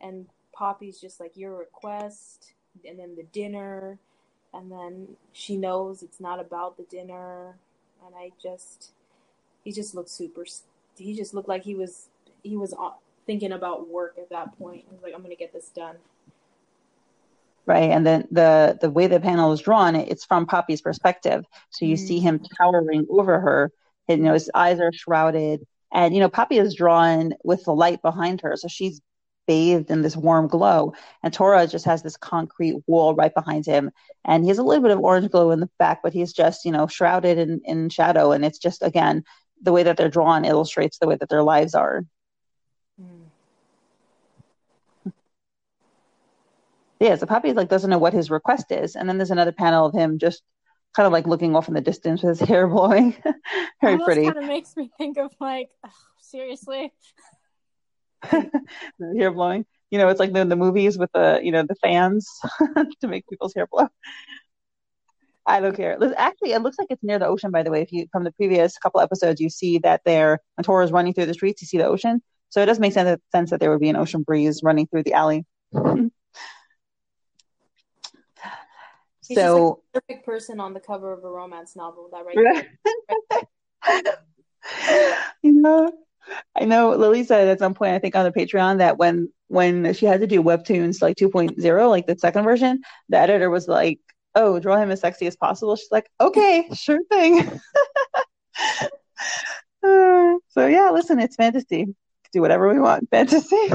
[0.00, 2.52] And Poppy's just like your request,
[2.84, 3.98] and then the dinner,
[4.52, 7.54] and then she knows it's not about the dinner,
[8.04, 8.92] and I just
[9.66, 10.46] he just looked super.
[10.96, 12.08] He just looked like he was
[12.44, 12.72] he was
[13.26, 14.84] thinking about work at that point.
[14.88, 15.96] He was like, I'm gonna get this done.
[17.66, 21.44] Right, and then the the way the panel is drawn, it's from Poppy's perspective.
[21.70, 22.06] So you mm-hmm.
[22.06, 23.72] see him towering over her.
[24.08, 27.74] And, you know, his eyes are shrouded, and you know, Poppy is drawn with the
[27.74, 29.00] light behind her, so she's
[29.48, 30.92] bathed in this warm glow.
[31.22, 33.90] And Tora just has this concrete wall right behind him.
[34.24, 36.64] And he has a little bit of orange glow in the back, but he's just,
[36.64, 38.32] you know, shrouded in, in shadow.
[38.32, 39.24] And it's just, again,
[39.62, 42.04] the way that they're drawn illustrates the way that their lives are.
[43.00, 43.26] Mm.
[47.00, 48.96] Yeah, so Poppy like doesn't know what his request is.
[48.96, 50.42] And then there's another panel of him just
[50.94, 53.12] kind of like looking off in the distance with his hair blowing.
[53.82, 54.24] Very Almost pretty.
[54.24, 55.90] kind of makes me think of like, oh,
[56.20, 56.92] seriously.
[58.30, 59.66] hair blowing.
[59.90, 62.28] You know, it's like the, the movies with the you know the fans
[63.00, 63.88] to make people's hair blow.
[65.46, 65.96] I don't care.
[66.16, 67.50] Actually, it looks like it's near the ocean.
[67.50, 70.64] By the way, if you from the previous couple episodes, you see that there when
[70.64, 72.20] Tora's running through the streets, you see the ocean.
[72.48, 75.04] So it does make sense, sense that there would be an ocean breeze running through
[75.04, 75.44] the alley.
[79.34, 82.10] So like perfect person on the cover of a romance novel.
[82.12, 82.66] That right.
[83.88, 84.16] right.
[85.42, 85.92] you know,
[86.54, 89.94] I know Lily said at some point, I think on the Patreon, that when when
[89.94, 94.00] she had to do webtoons like 2.0, like the second version, the editor was like,
[94.36, 97.60] "Oh, draw him as sexy as possible." She's like, "Okay, sure thing."
[99.82, 101.86] uh, so yeah, listen, it's fantasy.
[102.32, 103.56] Do whatever we want, fantasy.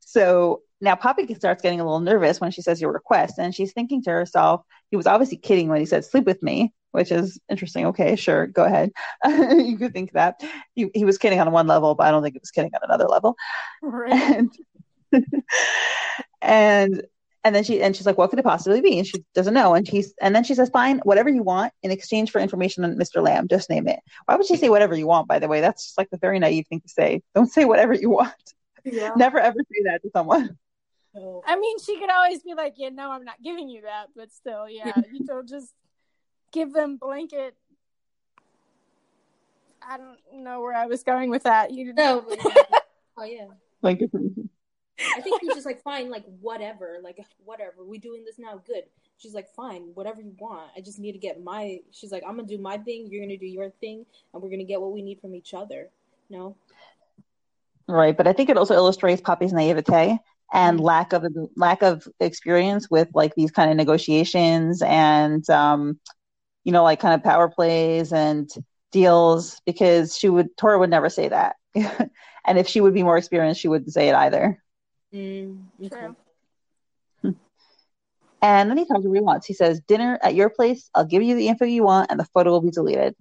[0.00, 3.72] so now Poppy starts getting a little nervous when she says your request, and she's
[3.72, 7.38] thinking to herself, he was obviously kidding when he said sleep with me, which is
[7.48, 7.86] interesting.
[7.86, 8.90] Okay, sure, go ahead.
[9.26, 10.42] you could think that.
[10.74, 12.80] He, he was kidding on one level, but I don't think he was kidding on
[12.82, 13.36] another level.
[13.82, 14.12] Right.
[14.12, 14.50] And,
[16.42, 17.02] and
[17.46, 18.98] and then she and she's like, what could it possibly be?
[18.98, 19.74] And she doesn't know.
[19.74, 22.96] And she's and then she says, fine, whatever you want in exchange for information on
[22.96, 23.22] Mr.
[23.22, 24.00] Lamb, just name it.
[24.24, 25.28] Why would she say whatever you want?
[25.28, 27.22] By the way, that's just like the very naive thing to say.
[27.36, 28.34] Don't say whatever you want.
[28.84, 29.12] Yeah.
[29.16, 30.58] Never ever say that to someone.
[31.16, 31.42] Oh.
[31.46, 34.32] I mean, she could always be like, "Yeah, no, I'm not giving you that," but
[34.32, 35.72] still, yeah, you don't just
[36.52, 37.54] give them blanket.
[39.80, 41.70] I don't know where I was going with that.
[41.70, 42.26] You know?
[43.16, 43.46] oh yeah,
[43.80, 44.10] blanket.
[44.98, 47.84] I think he's just like, fine, like whatever, like whatever.
[47.84, 48.84] We doing this now, good.
[49.18, 50.70] She's like, fine, whatever you want.
[50.76, 51.80] I just need to get my.
[51.90, 53.08] She's like, I'm gonna do my thing.
[53.10, 55.88] You're gonna do your thing, and we're gonna get what we need from each other.
[56.28, 56.56] No.
[57.88, 60.18] Right, but I think it also illustrates Poppy's naivete
[60.52, 61.24] and lack of
[61.56, 65.98] lack of experience with like these kind of negotiations and um,
[66.64, 68.50] you know like kind of power plays and
[68.92, 71.56] deals because she would Tora would never say that.
[71.74, 74.62] and if she would be more experienced, she wouldn't say it either.
[75.16, 75.88] Mm, okay.
[77.22, 77.36] True.
[78.42, 79.46] And then he tells her what he wants.
[79.46, 82.26] He says, Dinner at your place, I'll give you the info you want, and the
[82.26, 83.16] photo will be deleted.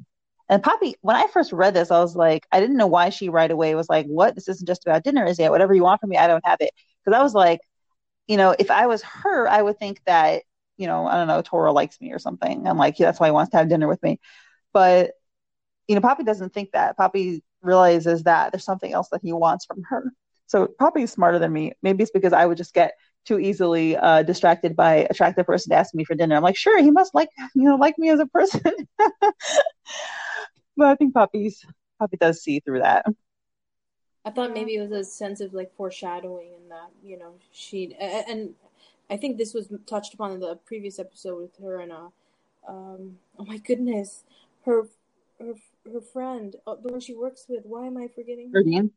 [0.49, 3.29] And Poppy, when I first read this, I was like, I didn't know why she
[3.29, 4.35] right away was like, What?
[4.35, 5.49] This isn't just about dinner, is it?
[5.49, 6.71] Whatever you want from me, I don't have it.
[7.03, 7.61] Because I was like,
[8.27, 10.43] you know, if I was her, I would think that,
[10.77, 12.67] you know, I don't know, Tora likes me or something.
[12.67, 14.19] And like, that's why he wants to have dinner with me.
[14.73, 15.11] But,
[15.87, 16.97] you know, Poppy doesn't think that.
[16.97, 20.11] Poppy realizes that there's something else that he wants from her.
[20.47, 21.73] So Poppy's smarter than me.
[21.81, 22.93] Maybe it's because I would just get
[23.25, 26.35] too easily uh, distracted by attractive person asking me for dinner.
[26.35, 28.61] I'm like, sure, he must like you know like me as a person.
[30.77, 31.65] but I think Poppy's
[31.99, 33.05] Poppy does see through that.
[34.25, 37.95] I thought maybe it was a sense of like foreshadowing and that you know she
[37.99, 38.55] and
[39.09, 42.09] I think this was touched upon in the previous episode with her and uh
[42.67, 44.23] um oh my goodness
[44.65, 44.87] her
[45.39, 45.53] her
[45.91, 48.63] her friend uh, the one she works with why am I forgetting her?
[48.63, 48.89] Erdine.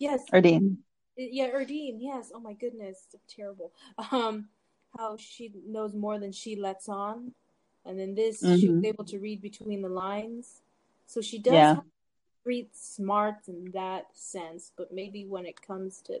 [0.00, 0.78] Yes, Erdine.
[1.16, 1.98] yeah, Erdine.
[2.00, 2.32] Yes.
[2.34, 3.70] Oh my goodness, terrible.
[4.10, 4.48] Um,
[4.98, 7.32] how she knows more than she lets on,
[7.86, 10.62] and then this, she was able to read between the lines.
[11.06, 11.76] So she does Yeah.
[12.40, 16.20] street smarts in that sense, but maybe when it comes to,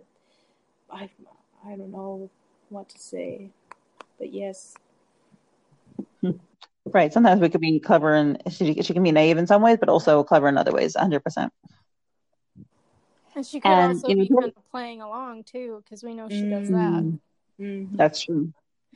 [0.90, 1.10] I,
[1.66, 2.30] I don't know
[2.68, 3.50] what to say,
[4.18, 4.76] but yes,
[6.86, 7.12] Right.
[7.12, 9.88] Sometimes we could be clever and she, she can be naive in some ways, but
[9.88, 11.50] also clever in other ways, 100%.
[13.36, 16.14] And she could And, also you know, be kind of playing along too, because we
[16.14, 17.02] know she does that.
[17.04, 17.18] Mm,
[17.60, 17.96] Mhm.
[17.96, 18.52] That's true.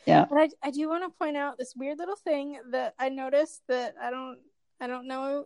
[0.07, 0.27] Yeah.
[0.29, 3.63] But I, I do want to point out this weird little thing that I noticed
[3.69, 4.39] that I don't
[4.81, 5.45] I don't know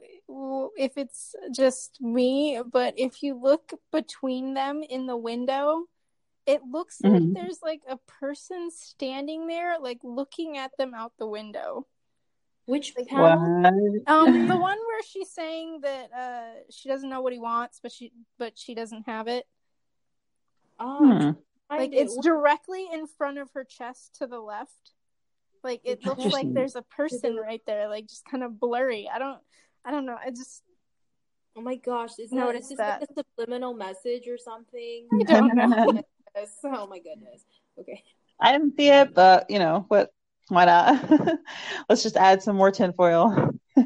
[0.77, 5.85] if it's just me, but if you look between them in the window,
[6.47, 7.35] it looks like Mhm.
[7.35, 11.87] there's like a person standing there, like looking at them out the window.
[12.69, 13.63] Which Like, panel?
[13.63, 14.09] What?
[14.13, 17.91] Um, the one where she's saying that uh she doesn't know what he wants, but
[17.91, 19.47] she but she doesn't have it.
[20.79, 21.31] Oh, Hmm.
[21.71, 24.93] Like it's directly in front of her chest to the left.
[25.65, 29.09] Like it looks like there's a person right there, like just kind of blurry.
[29.13, 29.41] I don't
[29.85, 30.19] I don't know.
[30.23, 30.63] I just
[31.57, 33.01] Oh my gosh, is that, Notice is this that.
[33.01, 35.09] like a subliminal message or something?
[35.21, 36.03] I don't know.
[36.65, 37.43] Oh my goodness.
[37.81, 38.05] Okay.
[38.41, 40.13] I didn't see it, but you know what?
[40.49, 41.11] Why not?
[41.89, 43.53] Let's just add some more tinfoil.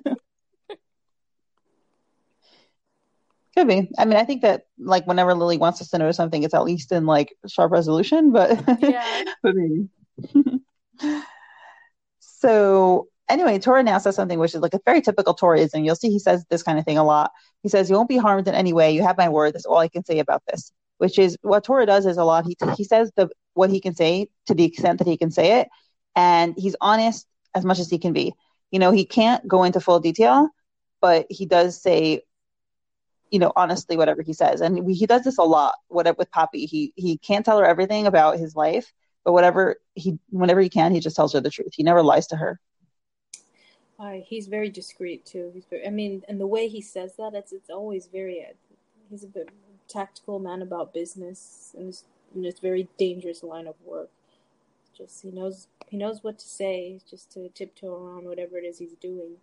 [3.57, 3.91] Could be.
[3.99, 6.65] I mean, I think that like whenever Lily wants us to know something, it's at
[6.65, 9.25] least in like sharp resolution, but Yeah.
[9.43, 9.89] but maybe.
[12.21, 15.85] so anyway, Tora now says something which is like a very typical Toraism.
[15.85, 17.31] You'll see he says this kind of thing a lot.
[17.63, 18.93] He says, "You won't be harmed in any way.
[18.93, 19.55] You have my word.
[19.55, 22.47] That's all I can say about this." Which is what Tora does is a lot.
[22.47, 25.61] He he says the what he can say to the extent that he can say
[25.61, 25.69] it,
[26.15, 28.35] and he's honest as much as he can be.
[28.71, 30.49] You know, he can't go into full detail,
[31.01, 32.23] but he does say
[33.33, 34.61] you know, honestly, whatever he says.
[34.61, 35.75] And he does this a lot.
[35.89, 38.93] Whatever with Poppy, he he can't tell her everything about his life,
[39.25, 41.73] but whatever he, whenever he can, he just tells her the truth.
[41.75, 42.61] He never lies to her.
[43.99, 45.51] Uh, he's very discreet too.
[45.55, 48.43] He's very, I mean, and the way he says that, it's it's always very.
[48.43, 48.53] Uh,
[49.09, 49.49] he's a bit
[49.89, 52.05] tactical man about business, and it's,
[52.35, 54.11] and it's very dangerous line of work.
[54.97, 58.78] Just he knows he knows what to say, just to tiptoe around whatever it is
[58.78, 59.36] he's doing.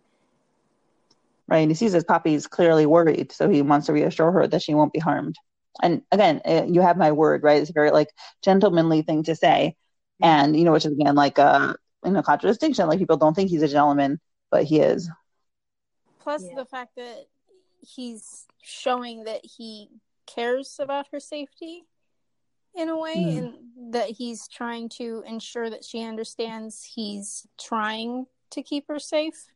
[1.48, 1.58] Right?
[1.58, 4.74] And he sees that is clearly worried, so he wants to reassure her that she
[4.74, 5.36] won't be harmed.
[5.82, 7.60] And again, uh, you have my word, right?
[7.60, 8.08] It's a very like
[8.42, 9.76] gentlemanly thing to say,
[10.22, 12.86] and you know, which is again like a you know contradistinction.
[12.86, 14.20] Like people don't think he's a gentleman,
[14.50, 15.10] but he is.
[16.20, 16.56] Plus Yeah.
[16.56, 17.26] the fact that
[17.80, 19.88] he's showing that he
[20.26, 21.86] cares about her safety
[22.76, 23.38] in a way Hmm.
[23.38, 23.54] and
[23.94, 29.46] that he's trying to ensure that she understands he's trying to keep her safe.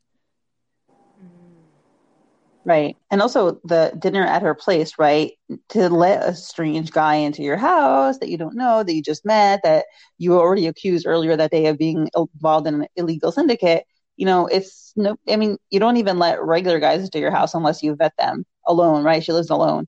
[2.67, 2.97] Right.
[3.11, 5.33] And also the dinner at her place, right?
[5.71, 9.25] To let a strange guy into your house that you don't know, that you just
[9.27, 9.85] met, that
[10.17, 13.85] you were already accused earlier that day of being involved in an illegal syndicate.
[14.17, 17.53] You know, it's no, I mean, you don't even let regular guys into your house
[17.53, 19.23] unless you vet them alone, right?
[19.23, 19.87] She lives alone.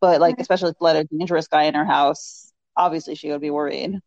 [0.00, 2.47] But like, especially to let a dangerous guy in her house,
[2.78, 4.00] obviously she would be worried.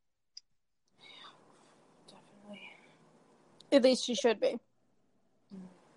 [2.07, 2.61] Definitely.
[3.71, 4.57] At least she should be.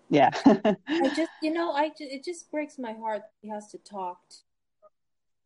[0.09, 0.29] Yeah.
[0.45, 3.79] I just, you know, I ju- it just breaks my heart that he has to
[3.79, 4.19] talk.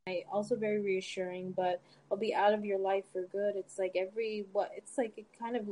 [0.07, 3.55] I also very reassuring, but I'll be out of your life for good.
[3.55, 5.67] It's like every what it's like it kind of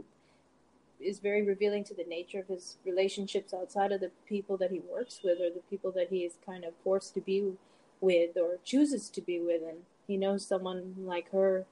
[0.99, 4.79] is very revealing to the nature of his relationships outside of the people that he
[4.91, 7.53] works with or the people that he is kind of forced to be
[7.99, 11.65] with or chooses to be with and he knows someone like her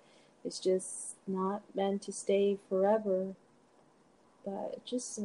[0.43, 3.33] is just not meant to stay forever.
[4.45, 5.19] But just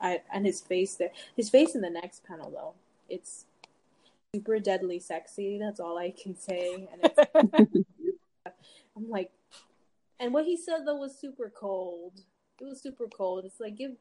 [0.00, 1.12] I and his face there.
[1.36, 2.74] His face in the next panel though,
[3.08, 3.44] it's
[4.34, 5.58] super deadly sexy.
[5.58, 6.88] That's all I can say.
[6.92, 7.18] And it's,
[8.96, 9.30] I'm like,
[10.18, 12.20] and what he said though was super cold.
[12.60, 13.44] It was super cold.
[13.44, 13.92] It's like give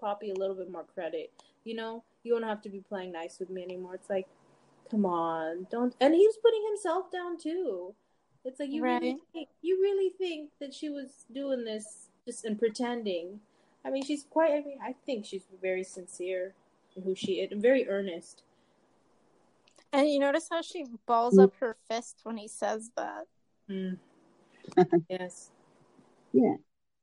[0.00, 1.30] Poppy a little bit more credit.
[1.64, 3.94] You know, you don't have to be playing nice with me anymore.
[3.94, 4.26] It's like,
[4.90, 5.94] come on, don't.
[6.00, 7.94] And he was putting himself down too.
[8.44, 9.00] It's like you Right.
[9.02, 13.40] really think, you really think that she was doing this just and pretending.
[13.84, 14.52] I mean, she's quite.
[14.52, 16.54] I mean, I think she's very sincere
[16.96, 18.42] in who she is, very earnest.
[19.92, 23.26] And you notice how she balls up her fist when he says that.
[23.70, 23.96] Mm.
[25.08, 25.50] yes.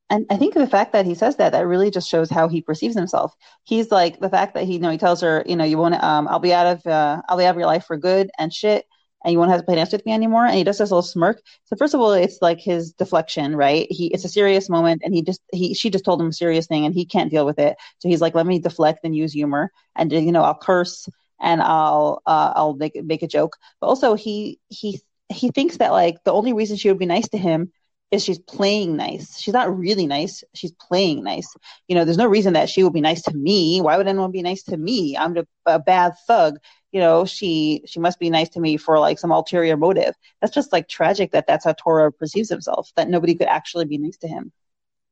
[0.08, 2.62] And I think the fact that he says that, that really just shows how he
[2.62, 3.34] perceives himself.
[3.64, 6.00] He's like the fact that he, you know, he tells her, you know, you won't,
[6.02, 8.52] um, I'll be out of, uh, I'll be out of your life for good and
[8.52, 8.86] shit,
[9.24, 10.46] and you won't have to play dance with me anymore.
[10.46, 11.42] And he does this little smirk.
[11.64, 13.88] So first of all, it's like his deflection, right?
[13.90, 16.68] He, it's a serious moment, and he just, he, she just told him a serious
[16.68, 17.76] thing, and he can't deal with it.
[17.98, 21.08] So he's like, let me deflect and use humor, and you know, I'll curse
[21.40, 23.56] and I'll, uh, I'll make make a joke.
[23.80, 27.28] But also, he, he, he thinks that like the only reason she would be nice
[27.30, 27.72] to him
[28.10, 29.38] is she's playing nice.
[29.38, 30.44] She's not really nice.
[30.54, 31.54] She's playing nice.
[31.88, 33.80] You know, there's no reason that she would be nice to me.
[33.80, 35.16] Why would anyone be nice to me?
[35.16, 36.58] I'm a, a bad thug.
[36.92, 40.14] You know, she she must be nice to me for like some ulterior motive.
[40.40, 42.90] That's just like tragic that that's how Tora perceives himself.
[42.96, 44.52] That nobody could actually be nice to him.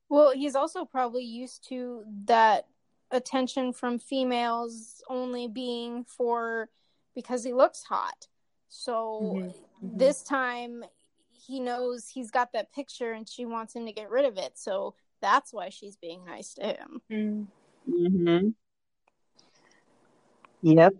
[0.09, 2.67] Well, he's also probably used to that
[3.11, 6.69] attention from females only being for
[7.15, 8.29] because he looks hot.
[8.69, 9.99] So Mhm, mhm.
[9.99, 10.85] this time
[11.47, 14.53] he knows he's got that picture and she wants him to get rid of it.
[14.55, 17.01] So that's why she's being nice to him.
[17.11, 17.47] Mm.
[17.89, 18.49] Mm-hmm.
[20.63, 20.95] Yep,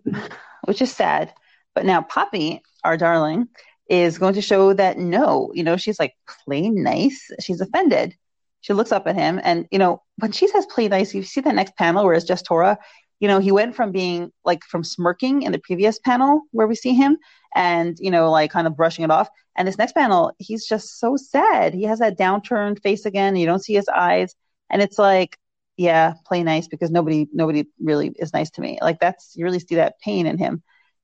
[0.67, 1.33] which is sad.
[1.75, 3.49] But now Poppy, our darling,
[3.89, 6.15] is going to show that no, you know, she's like
[6.45, 7.31] plain nice.
[7.41, 8.15] She's offended.
[8.61, 11.41] She looks up at him, and you know, when she says plain nice, you see
[11.43, 12.79] that next panel where it's just Tora.
[13.21, 16.75] You know, he went from being like from smirking in the previous panel where we
[16.75, 17.17] see him,
[17.55, 19.29] and you know, like kind of brushing it off.
[19.57, 21.75] And this next panel, he's just so sad.
[21.75, 23.37] He has that downturned face again.
[23.37, 24.35] You don't see his eyes,
[24.71, 25.39] and it's like
[25.77, 28.79] yeah, play nice because nobody nobody really is nice to me.
[28.81, 30.63] Like that's you really see that pain in him.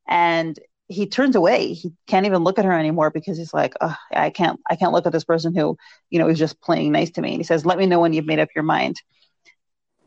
[0.08, 0.58] And
[0.88, 1.72] he turns away.
[1.72, 4.92] He can't even look at her anymore because he's like, oh, I can't I can't
[4.92, 5.76] look at this person who,
[6.10, 7.30] you know, is just playing nice to me.
[7.30, 8.96] And he says, Let me know when you've made up your mind.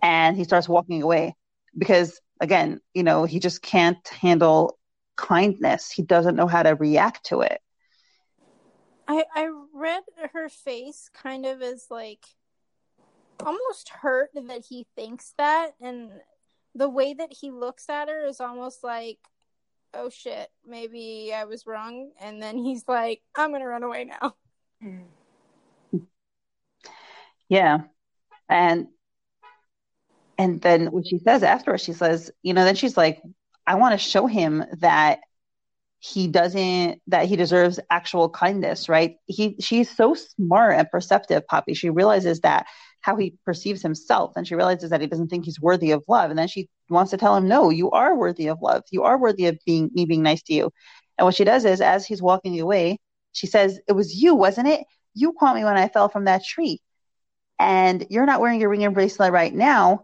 [0.02, 1.36] And he starts walking away
[1.78, 4.78] because again, you know, he just can't handle
[5.16, 5.92] kindness.
[5.92, 7.62] He doesn't know how to react to it.
[9.08, 10.04] I I read
[10.34, 12.26] her face kind of as like
[13.40, 16.12] almost hurt that he thinks that and
[16.76, 19.18] the way that he looks at her is almost like
[19.94, 24.06] oh shit maybe I was wrong and then he's like I'm going to run away
[24.06, 24.36] now.
[24.82, 25.04] Mm.
[27.50, 27.80] Yeah.
[28.50, 28.88] And
[30.38, 33.22] and then what she says afterwards, she says, you know, then she's like,
[33.66, 35.20] I want to show him that
[36.00, 39.16] he doesn't that he deserves actual kindness, right?
[39.26, 41.74] He she's so smart and perceptive, Poppy.
[41.74, 42.66] She realizes that
[43.00, 46.30] how he perceives himself and she realizes that he doesn't think he's worthy of love.
[46.30, 48.84] And then she wants to tell him, No, you are worthy of love.
[48.92, 50.72] You are worthy of being me being nice to you.
[51.18, 53.00] And what she does is as he's walking away,
[53.32, 54.86] she says, It was you, wasn't it?
[55.14, 56.82] You caught me when I fell from that tree.
[57.60, 60.04] And you're not wearing your ring and bracelet right now,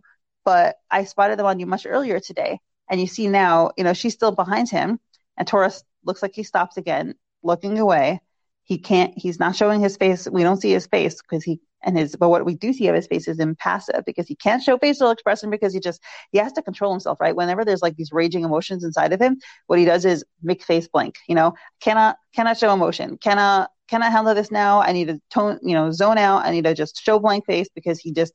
[0.49, 2.59] but I spotted them on you much earlier today.
[2.89, 4.99] And you see now, you know, she's still behind him.
[5.37, 8.19] And Taurus looks like he stops again, looking away.
[8.63, 10.27] He can't, he's not showing his face.
[10.27, 12.95] We don't see his face because he, and his, but what we do see of
[12.95, 16.51] his face is impassive because he can't show facial expression because he just, he has
[16.53, 17.35] to control himself, right?
[17.35, 19.37] Whenever there's like these raging emotions inside of him,
[19.67, 24.11] what he does is make face blank, you know, cannot, cannot show emotion, cannot, cannot
[24.11, 24.81] handle this now.
[24.81, 26.43] I need to tone, you know, zone out.
[26.43, 28.33] I need to just show blank face because he just,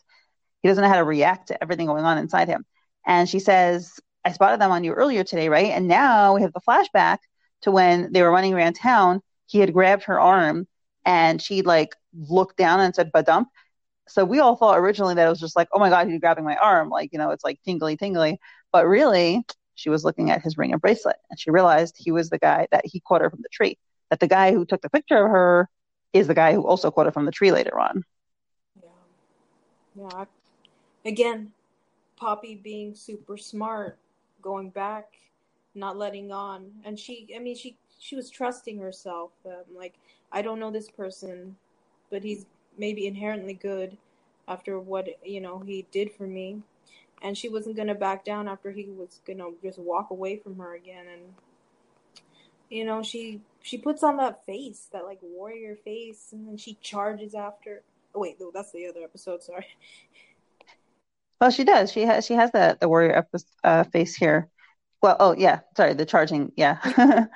[0.65, 2.65] he doesn't know how to react to everything going on inside him.
[3.07, 5.71] And she says, I spotted them on you earlier today, right?
[5.71, 7.19] And now we have the flashback
[7.61, 9.21] to when they were running around town.
[9.45, 10.67] He had grabbed her arm
[11.05, 13.45] and she like looked down and said, badump.
[14.09, 16.45] So we all thought originally that it was just like, oh my God, he's grabbing
[16.45, 16.89] my arm.
[16.89, 18.41] Like, you know, it's like tingly, tingly.
[18.73, 19.43] But really,
[19.75, 22.69] she was looking at his ring and bracelet and she realized he was the guy
[22.71, 23.77] that he caught her from the tree.
[24.09, 25.69] That the guy who took the picture of her
[26.15, 28.03] is the guy who also caught her from the tree later on.
[28.83, 28.89] Yeah.
[30.11, 30.25] Yeah.
[31.05, 31.53] Again,
[32.17, 33.99] Poppy being super smart,
[34.41, 35.17] going back,
[35.75, 37.29] not letting on, and she.
[37.35, 39.33] I mean, she she was trusting herself.
[39.45, 39.95] Um, like
[40.33, 41.57] I don't know this person,
[42.11, 42.47] but he's
[42.79, 43.97] maybe inherently good
[44.49, 46.63] after what you know he did for me,
[47.23, 50.75] and she wasn't gonna back down after he was gonna just walk away from her
[50.75, 51.23] again and.
[52.71, 56.75] You know, she she puts on that face, that like warrior face, and then she
[56.81, 57.83] charges after.
[58.15, 59.43] Oh wait, no, that's the other episode.
[59.43, 59.67] Sorry.
[61.45, 61.93] Well, she does.
[61.93, 63.29] She has she has the the warrior
[63.63, 64.49] uh, face here.
[65.03, 66.79] Well, oh yeah, sorry, the charging, yeah.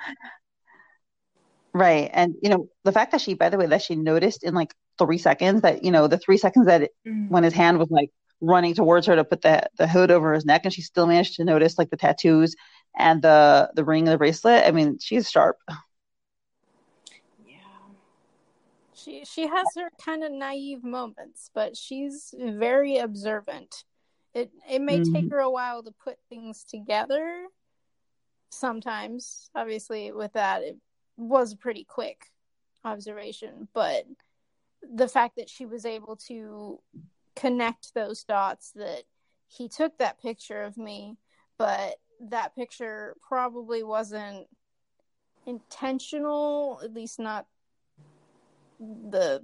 [1.73, 4.55] right, and you know the fact that she, by the way, that she noticed in
[4.55, 7.29] like three seconds that you know the three seconds that it, mm.
[7.29, 8.09] when his hand was like
[8.41, 11.35] running towards her to put the the hood over his neck, and she still managed
[11.35, 12.55] to notice like the tattoos
[12.97, 14.65] and the the ring and the bracelet.
[14.65, 15.57] I mean, she's sharp.
[17.45, 17.57] Yeah,
[18.95, 23.83] she she has her kind of naive moments, but she's very observant.
[24.33, 25.13] It it may mm-hmm.
[25.13, 27.45] take her a while to put things together.
[28.51, 30.77] Sometimes, obviously, with that, it
[31.17, 32.25] was a pretty quick
[32.83, 34.05] observation, but
[34.81, 36.79] the fact that she was able to
[37.35, 39.03] connect those dots that
[39.47, 41.17] he took that picture of me,
[41.57, 44.47] but that picture probably wasn't
[45.45, 47.45] intentional, at least not
[48.79, 49.41] the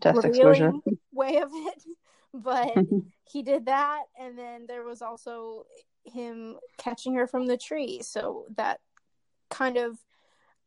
[0.00, 0.72] test exposure
[1.12, 1.82] way of it.
[2.42, 2.72] But
[3.30, 5.66] he did that, and then there was also
[6.04, 8.00] him catching her from the tree.
[8.02, 8.80] So that
[9.50, 9.98] kind of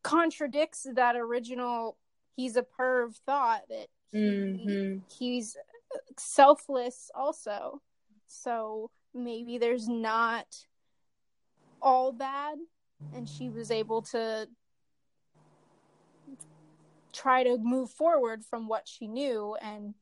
[0.03, 1.97] contradicts that original
[2.35, 4.97] he's a perv thought that he, mm-hmm.
[5.17, 5.57] he's
[6.17, 7.81] selfless also.
[8.27, 10.45] So maybe there's not
[11.81, 12.57] all bad
[13.13, 14.47] and she was able to
[17.13, 19.93] try to move forward from what she knew and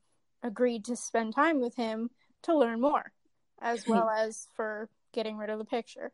[0.43, 2.09] agreed to spend time with him
[2.43, 3.11] to learn more
[3.61, 3.91] as hmm.
[3.93, 6.11] well as for getting rid of the picture.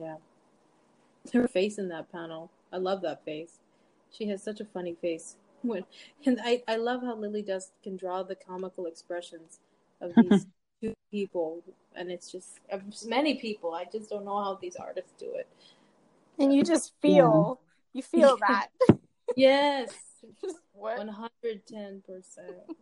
[0.00, 0.16] Yeah.
[1.32, 2.50] Her face in that panel.
[2.72, 3.58] I love that face.
[4.10, 5.36] She has such a funny face.
[5.62, 5.84] When
[6.24, 9.58] and I, I love how Lily Dusk can draw the comical expressions
[10.00, 10.46] of these
[10.80, 11.62] two people
[11.96, 13.74] and it's just of many people.
[13.74, 15.48] I just don't know how these artists do it.
[16.38, 17.58] And you just feel
[17.94, 17.98] yeah.
[17.98, 18.68] you feel that.
[19.34, 19.92] yes.
[20.74, 22.76] One hundred ten percent.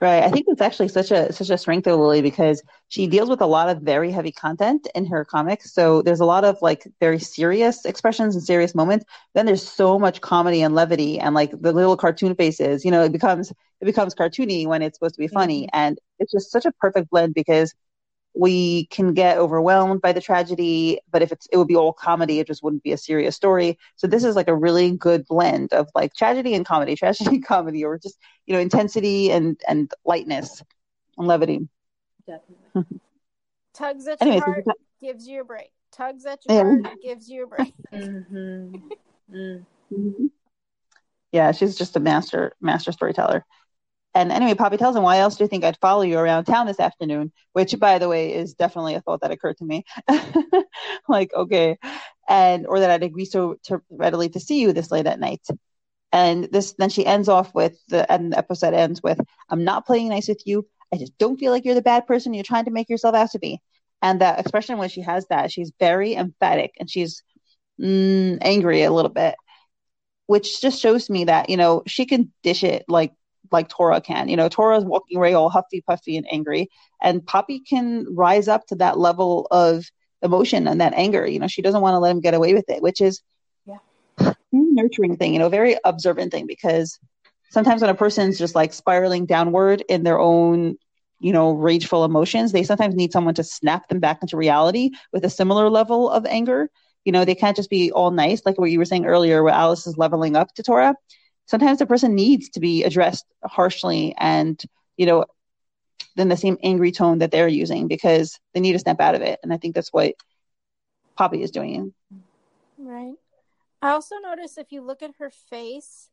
[0.00, 0.24] Right.
[0.24, 3.40] I think it's actually such a such a strength of Lily because she deals with
[3.40, 5.72] a lot of very heavy content in her comics.
[5.72, 9.04] So there's a lot of like very serious expressions and serious moments.
[9.34, 12.84] Then there's so much comedy and levity and like the little cartoon faces.
[12.84, 15.66] You know, it becomes it becomes cartoony when it's supposed to be funny.
[15.66, 15.78] Mm-hmm.
[15.80, 17.72] And it's just such a perfect blend because
[18.34, 22.38] we can get overwhelmed by the tragedy, but if it's it would be all comedy,
[22.38, 23.78] it just wouldn't be a serious story.
[23.96, 27.44] So this is like a really good blend of like tragedy and comedy, tragedy and
[27.44, 30.62] comedy, or just you know intensity and and lightness
[31.18, 31.68] and levity.
[32.26, 33.00] Definitely.
[33.74, 34.64] Tugs at Anyways, your heart
[35.00, 35.70] gives you a break.
[35.92, 36.82] Tugs at your yeah.
[36.82, 37.74] heart gives you a break.
[37.92, 38.76] mm-hmm.
[39.34, 40.26] Mm-hmm.
[41.32, 43.44] Yeah, she's just a master master storyteller.
[44.14, 46.66] And anyway, Poppy tells him, why else do you think I'd follow you around town
[46.66, 47.32] this afternoon?
[47.54, 49.84] Which, by the way, is definitely a thought that occurred to me.
[51.08, 51.78] like, okay.
[52.28, 55.46] And, or that I'd agree so to readily to see you this late at night.
[56.12, 59.86] And this, then she ends off with the, and the episode ends with, I'm not
[59.86, 60.66] playing nice with you.
[60.92, 63.30] I just don't feel like you're the bad person you're trying to make yourself out
[63.30, 63.60] to be.
[64.02, 67.22] And that expression when she has that, she's very emphatic and she's
[67.80, 69.36] mm, angry a little bit,
[70.26, 73.14] which just shows me that, you know, she can dish it like
[73.52, 74.28] like Tora can.
[74.28, 76.70] You know, Tora's walking away all huffy puffy and angry,
[77.02, 79.84] and Poppy can rise up to that level of
[80.22, 81.26] emotion and that anger.
[81.26, 83.22] You know, she doesn't want to let him get away with it, which is
[83.66, 84.34] yeah.
[84.52, 85.32] nurturing thing.
[85.32, 86.98] You know, very observant thing because
[87.50, 90.76] sometimes when a person's just like spiraling downward in their own
[91.20, 95.24] you know rageful emotions they sometimes need someone to snap them back into reality with
[95.24, 96.68] a similar level of anger
[97.04, 99.54] you know they can't just be all nice like what you were saying earlier where
[99.54, 100.94] alice is leveling up to tora
[101.52, 104.64] sometimes a person needs to be addressed harshly and
[104.96, 105.26] you know
[106.16, 109.20] in the same angry tone that they're using because they need to snap out of
[109.20, 109.38] it.
[109.42, 110.14] And i think that's what
[111.14, 111.92] poppy is doing.
[112.78, 113.16] Right.
[113.82, 116.08] I also notice if you look at her face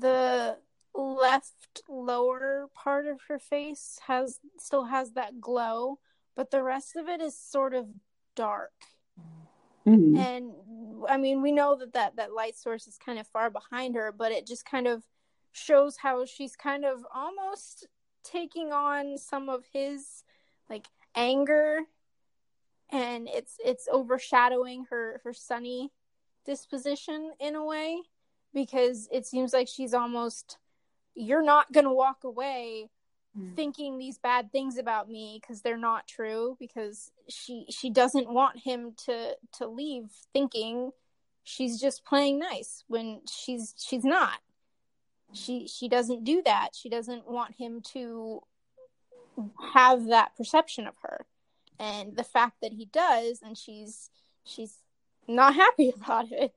[0.00, 0.58] the
[0.94, 5.98] left lower part of her face has still has that glow
[6.36, 7.86] but the rest of it is sort of
[8.36, 8.72] dark
[9.88, 10.16] Mm-hmm.
[10.16, 10.52] And
[11.08, 14.12] I mean, we know that, that that light source is kind of far behind her,
[14.12, 15.04] but it just kind of
[15.52, 17.86] shows how she's kind of almost
[18.22, 20.24] taking on some of his
[20.68, 21.80] like anger
[22.90, 25.90] and it's it's overshadowing her her sunny
[26.44, 28.00] disposition in a way
[28.54, 30.58] because it seems like she's almost
[31.14, 32.90] you're not going to walk away
[33.38, 33.54] mm.
[33.54, 38.58] thinking these bad things about me because they're not true because she she doesn't want
[38.58, 40.92] him to to leave thinking
[41.44, 44.40] she's just playing nice when she's she's not.
[45.32, 46.70] She she doesn't do that.
[46.74, 48.42] She doesn't want him to
[49.74, 51.26] have that perception of her.
[51.78, 54.10] And the fact that he does and she's
[54.44, 54.78] she's
[55.26, 56.54] not happy about it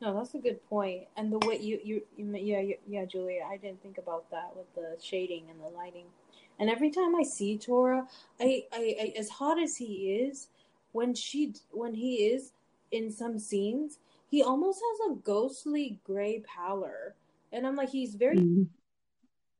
[0.00, 1.04] no, that's a good point.
[1.16, 4.72] And the way you, you, you yeah, yeah, Julia, I didn't think about that with
[4.74, 6.06] the shading and the lighting.
[6.58, 8.06] And every time I see Tora,
[8.40, 10.48] I, I, I as hot as he is,
[10.92, 12.52] when she when he is
[12.90, 13.98] in some scenes,
[14.30, 17.14] he almost has a ghostly gray pallor.
[17.52, 18.62] And I'm like, he's very Mm-hmm.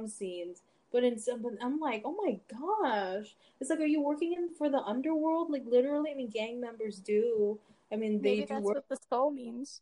[0.07, 0.63] scenes,
[0.93, 4.51] but in some, but I'm like, oh my gosh, it's like, are you working in
[4.57, 5.51] for the underworld?
[5.51, 7.59] Like literally, I mean, gang members do.
[7.93, 8.77] I mean, they Maybe do that's work.
[8.77, 9.81] what the skull means.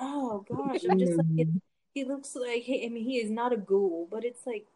[0.00, 1.60] Oh gosh, I'm just like, it, Mm.
[1.94, 2.62] he looks like.
[2.62, 4.66] He, I mean, he is not a ghoul, but it's like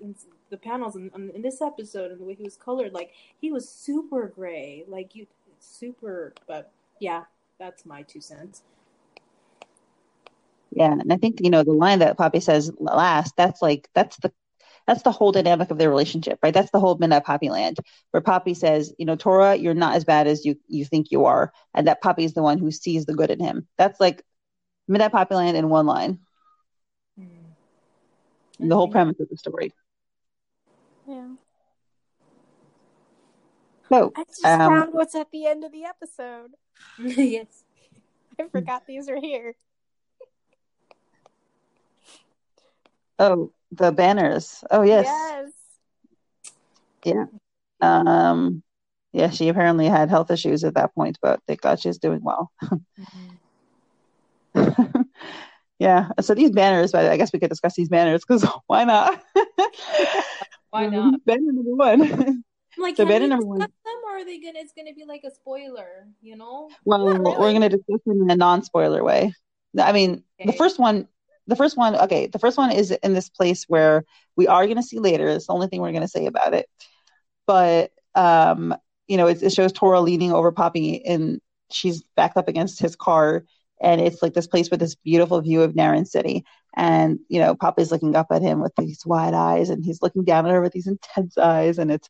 [0.00, 0.14] in
[0.50, 3.68] the panels in, in this episode and the way he was colored, like he was
[3.68, 5.26] super gray, like you
[5.60, 6.34] super.
[6.46, 6.70] But
[7.00, 7.24] yeah,
[7.58, 8.62] that's my two cents.
[10.72, 13.34] Yeah, and I think you know the line that Poppy says last.
[13.36, 14.32] That's like that's the
[14.86, 16.54] that's the whole dynamic of their relationship, right?
[16.54, 17.78] That's the whole Midnight Poppy Land,
[18.10, 21.24] where Poppy says, you know, Tora, you're not as bad as you you think you
[21.26, 23.66] are, and that Poppy is the one who sees the good in him.
[23.78, 24.22] That's like
[24.90, 26.18] Midnight Poppy Land in one line.
[28.58, 29.72] The whole premise of the story.
[31.08, 31.28] Yeah.
[33.88, 36.50] So, I just um, found what's at the end of the episode.
[36.98, 37.64] yes.
[38.38, 39.54] I forgot these are here.
[43.18, 44.64] oh, the banners.
[44.70, 45.50] Oh yes, Yes.
[47.04, 47.26] Yeah.
[47.80, 48.62] um,
[49.12, 49.30] yeah.
[49.30, 52.50] She apparently had health issues at that point, but thank God she's doing well.
[55.80, 56.10] yeah.
[56.20, 59.20] So these banners, but I guess we could discuss these banners because why not?
[60.70, 61.24] Why not?
[61.24, 62.02] Banner number one.
[62.02, 62.44] I'm
[62.78, 63.58] like, So banner number one.
[63.58, 63.68] them,
[64.06, 64.60] or are they gonna?
[64.60, 66.70] It's gonna be like a spoiler, you know?
[66.84, 67.36] Well, really.
[67.38, 69.34] we're to discuss them in a non-spoiler way.
[69.78, 71.08] I mean, the first one,
[71.46, 74.04] the first one, okay, the first one is in this place where
[74.36, 75.28] we are going to see later.
[75.28, 76.66] It's the only thing we're going to say about it.
[77.46, 78.74] But um,
[79.08, 81.40] you know, it, it shows Tora leaning over Poppy, and
[81.72, 83.44] she's backed up against his car,
[83.80, 86.44] and it's like this place with this beautiful view of Naren City.
[86.76, 90.24] And you know, Poppy's looking up at him with these wide eyes, and he's looking
[90.24, 92.08] down at her with these intense eyes, and it's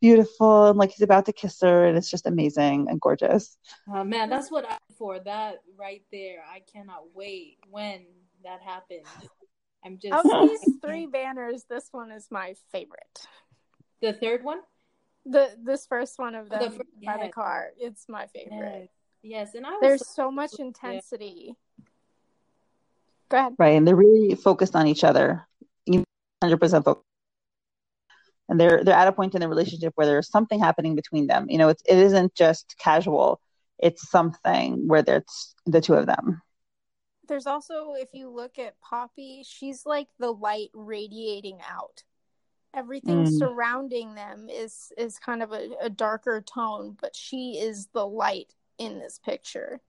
[0.00, 3.56] beautiful, and like he's about to kiss her, and it's just amazing and gorgeous.
[3.92, 5.18] Oh man, that's what I'm for.
[5.18, 8.04] That right there, I cannot wait when
[8.44, 9.06] that happens.
[9.84, 13.26] I'm just Of these three banners, this one is my favorite.
[14.00, 14.60] the third one.
[15.24, 18.82] The this first one of The them fir- by the car, it's my favorite.
[18.82, 18.88] Yes,
[19.26, 21.56] yes, and I was There's so much intensity.
[23.28, 23.54] Go ahead.
[23.58, 25.46] Right, and they're really focused on each other,
[26.42, 27.04] hundred percent focused,
[28.48, 31.46] and they're they're at a point in the relationship where there's something happening between them.
[31.48, 33.40] You know, it's it isn't just casual;
[33.78, 36.40] it's something where there's the two of them.
[37.28, 42.04] There's also, if you look at Poppy, she's like the light radiating out.
[42.72, 43.38] Everything Mm.
[43.38, 48.54] surrounding them is is kind of a, a darker tone, but she is the light
[48.78, 49.80] in this picture.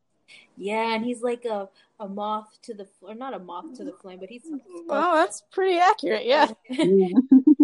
[0.57, 1.69] yeah, and he's like a
[1.99, 4.43] a moth to the or not a moth to the flame, but he's
[4.85, 6.25] Well, that's pretty accurate.
[6.25, 6.47] Yeah.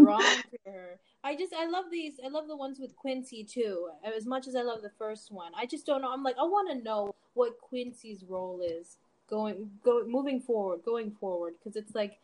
[0.03, 0.99] drawn to her.
[1.23, 2.13] I just I love these.
[2.23, 3.89] I love the ones with Quincy too.
[4.03, 6.11] As much as I love the first one, I just don't know.
[6.11, 8.97] I'm like I want to know what Quincy's role is
[9.29, 12.19] going go moving forward, going forward, because it's like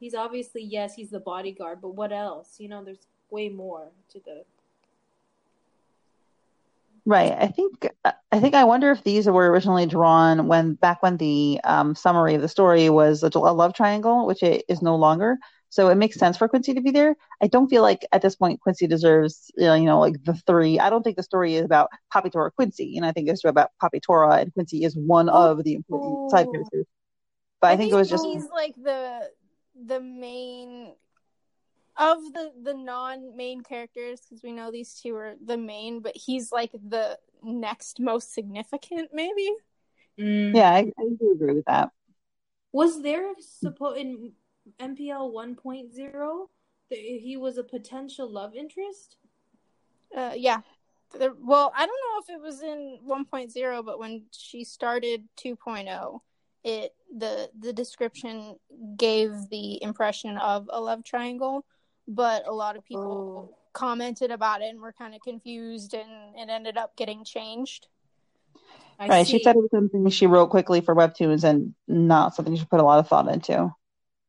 [0.00, 2.56] he's obviously yes he's the bodyguard, but what else?
[2.58, 4.44] You know, there's way more to the.
[7.06, 7.32] Right.
[7.32, 7.86] I think
[8.32, 12.34] I think I wonder if these were originally drawn when back when the um, summary
[12.34, 15.36] of the story was a, a love triangle, which it is no longer.
[15.68, 17.16] So it makes sense for Quincy to be there.
[17.42, 20.34] I don't feel like at this point Quincy deserves, you know, you know, like the
[20.46, 20.78] three.
[20.78, 22.86] I don't think the story is about Poppy Tora Quincy.
[22.86, 26.30] You know, I think it's about Poppy Tora and Quincy is one of the important
[26.30, 26.52] side Oh.
[26.52, 26.86] characters.
[27.60, 29.28] But I, think, it was just he's like the
[29.86, 30.94] the main
[31.96, 36.16] of the the non main characters because we know these two are the main, but
[36.16, 39.50] he's like the next most significant, maybe.
[40.16, 41.90] yeah, I, I do agree with that.
[42.72, 44.32] Was there supposed in
[44.80, 46.46] MPL 1.0
[46.90, 49.16] that he was a potential love interest?
[50.16, 50.60] Uh, yeah.
[51.12, 56.20] The- well, I don't know if it was in 1.0, but when she started 2.0,
[56.64, 58.56] it the the description
[58.96, 61.64] gave the impression of a love triangle,
[62.08, 63.56] but a lot of people Oh.
[63.72, 67.88] commented about it and were kind of confused, and it ended up getting changed.
[68.98, 69.26] I right.
[69.26, 69.38] see.
[69.38, 72.80] She said it was something she wrote quickly for webtoons and not something she put
[72.80, 73.74] a lot of thought into.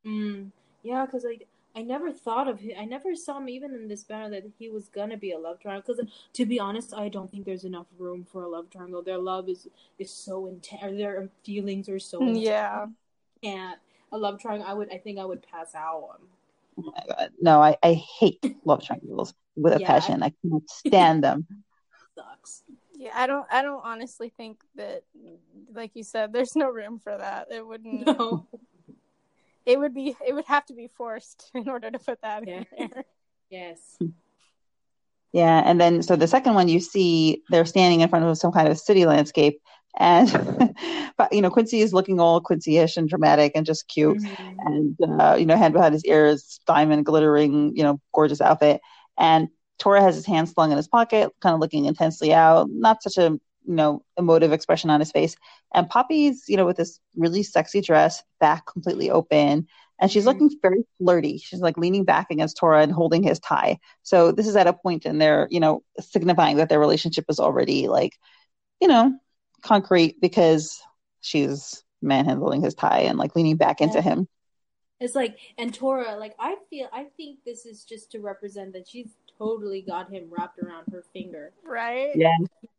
[0.05, 0.51] Mm,
[0.83, 1.39] yeah, because I
[1.77, 2.75] I never thought of him.
[2.79, 5.59] I never saw him even in this banner that he was gonna be a love
[5.59, 5.93] triangle.
[5.95, 9.01] Because to be honest, I don't think there's enough room for a love triangle.
[9.01, 9.67] Their love is
[9.99, 10.97] is so intense.
[10.97, 12.45] Their feelings are so intense.
[12.45, 12.85] Yeah.
[13.43, 13.75] And
[14.11, 16.19] a love triangle, I would I think I would pass out on.
[16.77, 17.29] Oh my God.
[17.39, 20.23] No, I, I hate love triangles with a Yeah, passion.
[20.23, 21.47] I cannot stand them.
[22.15, 22.63] Sucks.
[22.97, 25.03] Yeah, I don't I don't honestly think that
[25.73, 27.47] like you said there's no room for that.
[27.51, 28.47] It wouldn't No.
[29.65, 32.63] it would be it would have to be forced in order to put that Yeah.
[32.77, 33.05] in there.
[33.49, 33.97] Yes.
[35.33, 38.53] Yeah, and then so the second one you see they're standing in front of some
[38.53, 39.61] kind of city landscape,
[39.97, 40.75] and
[41.17, 44.59] but you know Quincy is looking all Quincy-ish and dramatic and just cute, mm-hmm.
[44.59, 48.81] and uh, you know hand behind his ears, diamond glittering, you know gorgeous outfit,
[49.17, 49.49] and
[49.79, 53.17] Tora has his hand slung in his pocket, kind of looking intensely out, not such
[53.17, 53.31] a
[53.67, 55.35] you know emotive expression on his face,
[55.73, 59.67] and Poppy's you know with this really sexy dress, back completely open,
[59.99, 60.39] and she's mm-hmm.
[60.41, 61.37] looking very flirty.
[61.37, 63.79] She's like leaning back against Tora and holding his tie.
[64.03, 67.39] So this is at a point in their, you know, signifying that their relationship is
[67.39, 68.13] already like,
[68.81, 69.17] you know,
[69.65, 70.81] concrete because
[71.21, 74.27] she's manhandling his tie and like leaning back into him.
[74.99, 78.87] It's like, and Tora, like, I feel, I think this is just to represent that
[78.87, 81.51] she's totally got him wrapped around her finger.
[81.65, 82.11] Right?
[82.15, 82.35] Yeah.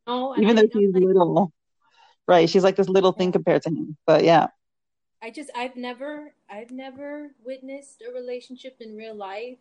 [0.07, 1.53] Oh, Even though she's like, little.
[2.27, 2.49] Right.
[2.49, 3.97] She's like this little thing compared to him.
[4.07, 4.49] But yeah.
[5.23, 9.59] I just I've never I've never witnessed a relationship in real life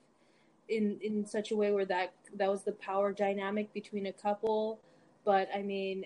[0.70, 4.80] in in such a way where that that was the power dynamic between a couple.
[5.24, 6.06] But I mean,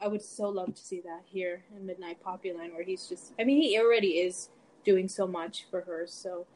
[0.00, 3.44] I would so love to see that here in Midnight Poppyland, where he's just I
[3.44, 4.48] mean he already is
[4.84, 6.06] doing so much for her.
[6.06, 6.46] So,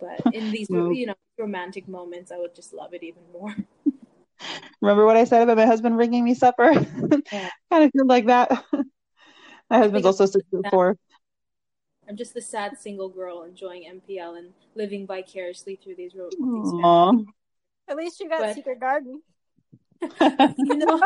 [0.00, 3.54] but in these well, you know romantic moments, I would just love it even more.
[4.80, 6.72] Remember what I said about my husband bringing me supper?
[7.32, 7.48] Yeah.
[7.70, 8.50] kind of feel like that.
[9.70, 10.98] my husband's also six four.
[12.08, 16.36] I'm just the sad single girl enjoying MPL and living vicariously through these roads.
[17.88, 19.22] At least you got but, Secret Garden.
[20.20, 21.00] you know,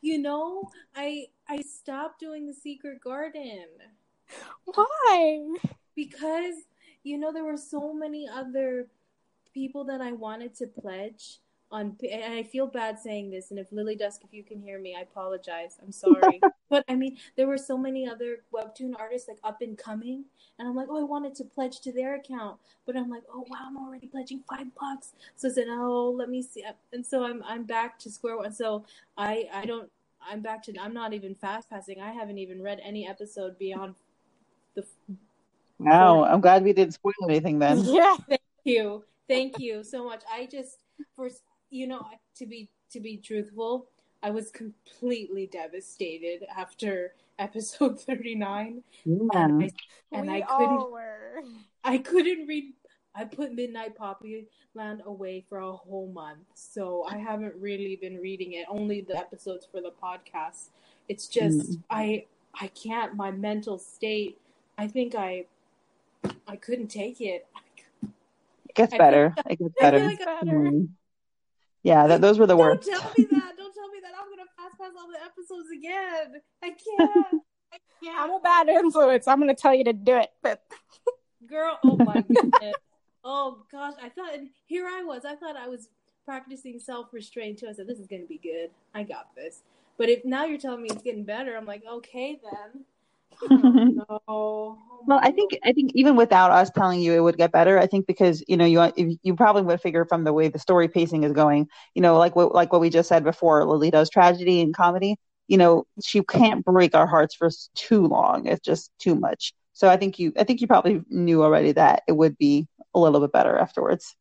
[0.00, 3.66] you know, I I stopped doing the Secret Garden.
[4.64, 5.56] Why?
[5.94, 6.54] Because
[7.02, 8.88] you know there were so many other
[9.52, 11.41] people that I wanted to pledge
[11.72, 14.78] on and I feel bad saying this and if Lily Dusk if you can hear
[14.78, 15.78] me I apologize.
[15.82, 16.40] I'm sorry.
[16.70, 20.24] But I mean there were so many other webtoon artists like up and coming
[20.58, 22.58] and I'm like oh I wanted to pledge to their account.
[22.86, 25.12] But I'm like oh wow I'm already pledging 5 bucks.
[25.36, 26.64] So I said oh let me see.
[26.92, 28.52] And so I'm I'm back to square one.
[28.52, 28.84] So
[29.18, 29.90] I I don't
[30.26, 32.00] I'm back to I'm not even fast passing.
[32.00, 33.94] I haven't even read any episode beyond
[34.74, 34.84] the
[35.78, 37.84] Wow, I'm glad we didn't spoil anything then.
[37.84, 39.04] Yeah, thank you.
[39.28, 40.22] Thank you so much.
[40.32, 40.78] I just
[41.16, 41.28] for
[41.72, 43.86] you know, to be to be truthful,
[44.22, 48.82] I was completely devastated after episode 39.
[49.04, 49.22] Yeah.
[49.32, 49.70] And I,
[50.12, 52.72] and I couldn't I couldn't read
[53.14, 56.44] I put Midnight Poppy Land away for a whole month.
[56.54, 60.68] So I haven't really been reading it, only the episodes for the podcast.
[61.08, 61.82] It's just mm.
[61.90, 62.26] I
[62.58, 64.38] I can't my mental state.
[64.78, 65.46] I think I
[66.46, 67.46] I couldn't take it.
[68.68, 69.34] It gets better.
[69.48, 69.98] It gets better.
[69.98, 70.46] Like better.
[70.46, 70.88] Mm.
[71.82, 72.88] Yeah, that, those were the worst.
[72.88, 73.52] Don't tell me that.
[73.56, 74.12] Don't tell me that.
[74.18, 76.40] I'm gonna pass pass all the episodes again.
[76.62, 77.42] I can't.
[77.72, 78.20] I can't.
[78.20, 79.26] I'm a bad influence.
[79.26, 80.62] I'm gonna tell you to do it, but
[81.48, 82.74] girl, oh my goodness.
[83.24, 84.30] oh gosh, I thought
[84.66, 85.24] here I was.
[85.24, 85.88] I thought I was
[86.24, 87.68] practicing self restraint too.
[87.68, 88.70] I said this is gonna be good.
[88.94, 89.62] I got this.
[89.98, 92.84] But if now you're telling me it's getting better, I'm like, okay then.
[93.50, 94.78] No.
[95.04, 97.76] Well, I think I think even without us telling you, it would get better.
[97.78, 100.86] I think because you know you you probably would figure from the way the story
[100.86, 104.60] pacing is going, you know, like what like what we just said before, Lolita's tragedy
[104.60, 105.16] and comedy.
[105.48, 108.46] You know, she can't break our hearts for too long.
[108.46, 109.52] It's just too much.
[109.72, 113.00] So I think you I think you probably knew already that it would be a
[113.00, 114.14] little bit better afterwards.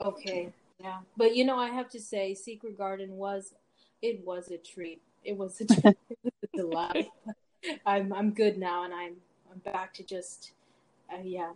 [0.00, 3.54] Okay, yeah, but you know, I have to say, Secret Garden was
[4.02, 5.02] it was a treat.
[5.24, 7.08] It was a, it was a delight.
[7.86, 9.14] I'm I'm good now, and I'm
[9.50, 10.52] I'm back to just
[11.12, 11.52] uh, yeah.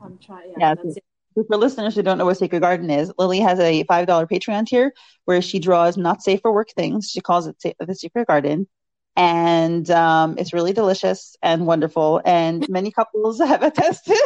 [0.00, 0.50] I'm trying.
[0.58, 0.92] Yeah, yeah
[1.34, 4.66] for listeners who don't know what Secret Garden is, Lily has a five dollar Patreon
[4.66, 4.92] tier
[5.24, 7.08] where she draws not safe for work things.
[7.10, 8.66] She calls it the Secret Garden,
[9.16, 12.20] and um, it's really delicious and wonderful.
[12.24, 14.16] And many couples have attested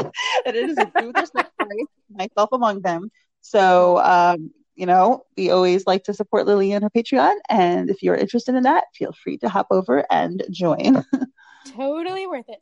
[0.45, 3.11] that it is a do their story, myself among them.
[3.41, 7.35] So um, you know, we always like to support Lily and her Patreon.
[7.49, 11.05] And if you're interested in that, feel free to hop over and join.
[11.77, 12.61] totally worth it.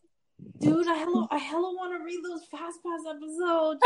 [0.60, 3.80] Dude, I hella, I hella want to read those Fast Pass episodes.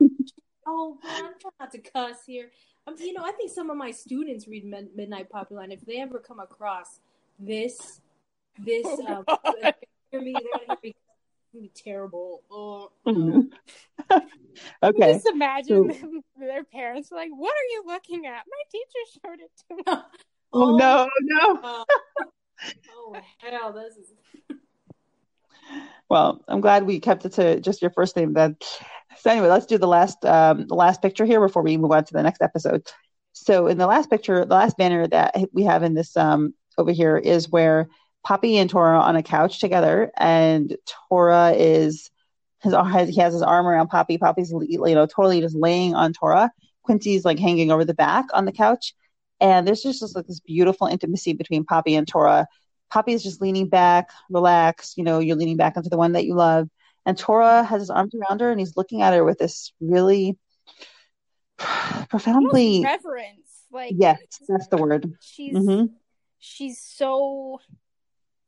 [0.66, 2.50] oh, man, I'm trying not to cuss here.
[2.86, 5.72] Um, you know, I think some of my students read Mid- Midnight Poppyland.
[5.72, 7.00] If they ever come across
[7.38, 8.00] this,
[8.58, 9.72] this, oh, um,
[10.10, 10.94] hear me, they're gonna hear me be
[11.74, 12.90] terrible.
[14.12, 14.22] Oh,
[14.82, 15.12] okay.
[15.12, 18.42] Just imagine so, their parents like, "What are you looking at?
[18.48, 20.04] My teacher showed it to me." oh,
[20.52, 21.60] oh no, no.
[21.62, 21.84] oh,
[22.90, 24.12] oh hell, this is.
[26.08, 28.56] well, I'm glad we kept it to just your first name then.
[29.18, 32.04] So anyway, let's do the last um, the last picture here before we move on
[32.04, 32.86] to the next episode.
[33.32, 36.90] So in the last picture, the last banner that we have in this um, over
[36.90, 37.88] here is where
[38.22, 40.76] Poppy and Tora on a couch together, and
[41.08, 42.10] Tora is
[42.62, 42.74] his
[43.08, 44.18] he has his arm around Poppy.
[44.18, 46.50] Poppy's you know totally just laying on Tora.
[46.82, 48.94] Quincy's like hanging over the back on the couch,
[49.40, 52.46] and there's just, just like this beautiful intimacy between Poppy and Tora.
[52.90, 54.98] Poppy is just leaning back, relaxed.
[54.98, 56.68] You know, you're leaning back into the one that you love,
[57.06, 60.36] and Tora has his arms around her, and he's looking at her with this really
[62.08, 63.64] profoundly reverence.
[63.72, 64.18] Like yes,
[64.48, 65.14] that's the word.
[65.20, 65.94] She's mm-hmm.
[66.38, 67.60] she's so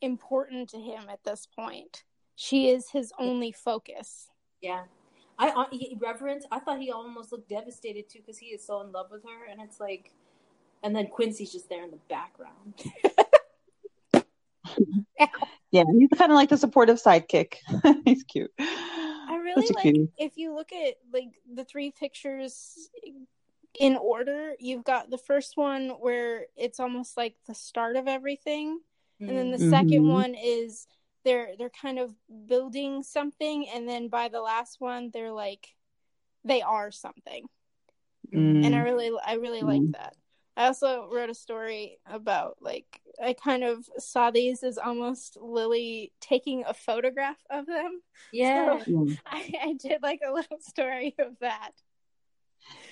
[0.02, 2.04] important to him at this point.
[2.34, 4.28] She is his only focus.
[4.60, 4.84] Yeah.
[5.38, 6.44] I uh, he, reverence.
[6.50, 9.50] I thought he almost looked devastated too because he is so in love with her,
[9.50, 10.12] and it's like,
[10.82, 12.74] and then Quincy's just there in the background.
[15.70, 17.54] yeah, he's kind of like the supportive sidekick.
[18.04, 18.52] he's cute.
[18.58, 20.08] I really like cutie.
[20.18, 22.90] if you look at like the three pictures
[23.78, 24.54] in order.
[24.58, 28.80] You've got the first one where it's almost like the start of everything.
[29.28, 29.70] And then the mm-hmm.
[29.70, 30.86] second one is
[31.24, 32.14] they're they're kind of
[32.46, 35.68] building something and then by the last one they're like
[36.44, 37.46] they are something
[38.32, 38.64] mm.
[38.64, 39.68] and i really i really mm.
[39.68, 40.16] like that
[40.56, 46.12] i also wrote a story about like i kind of saw these as almost lily
[46.20, 48.00] taking a photograph of them
[48.32, 51.72] yeah so I, I did like a little story of that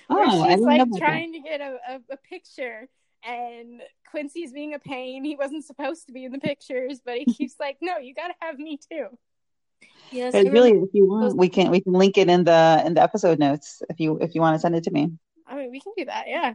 [0.09, 1.37] oh, she's like trying that.
[1.37, 2.87] to get a, a, a picture
[3.25, 5.23] and Quincy's being a pain.
[5.23, 8.27] He wasn't supposed to be in the pictures, but he keeps like, "No, you got
[8.27, 9.07] to have me too."
[10.11, 13.01] Yes, really, if you want, we can we can link it in the in the
[13.01, 15.11] episode notes if you if you want to send it to me.
[15.47, 16.25] I mean, we can do that.
[16.27, 16.53] Yeah.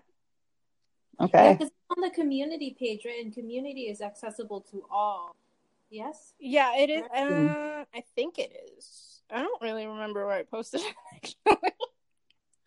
[1.21, 1.53] Okay.
[1.53, 3.25] Because yeah, on the community page, right?
[3.25, 5.35] And community is accessible to all.
[5.91, 6.35] Yes.
[6.39, 7.03] Yeah, it is.
[7.05, 9.23] Uh, I think it is.
[9.31, 10.95] I don't really remember where I posted it.
[11.47, 11.73] Actually.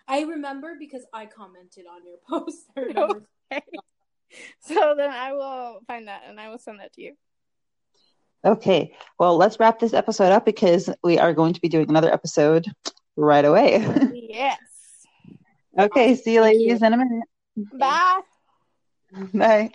[0.08, 2.66] I remember because I commented on your post
[3.52, 3.64] okay.
[4.60, 7.16] So then I will find that and I will send that to you.
[8.46, 8.96] Okay.
[9.18, 12.68] Well, let's wrap this episode up because we are going to be doing another episode
[13.16, 13.84] right away.
[14.14, 14.60] yes.
[15.78, 16.14] Okay.
[16.14, 17.28] See you ladies in a minute.
[17.74, 18.22] Bye.
[19.34, 19.72] Bye.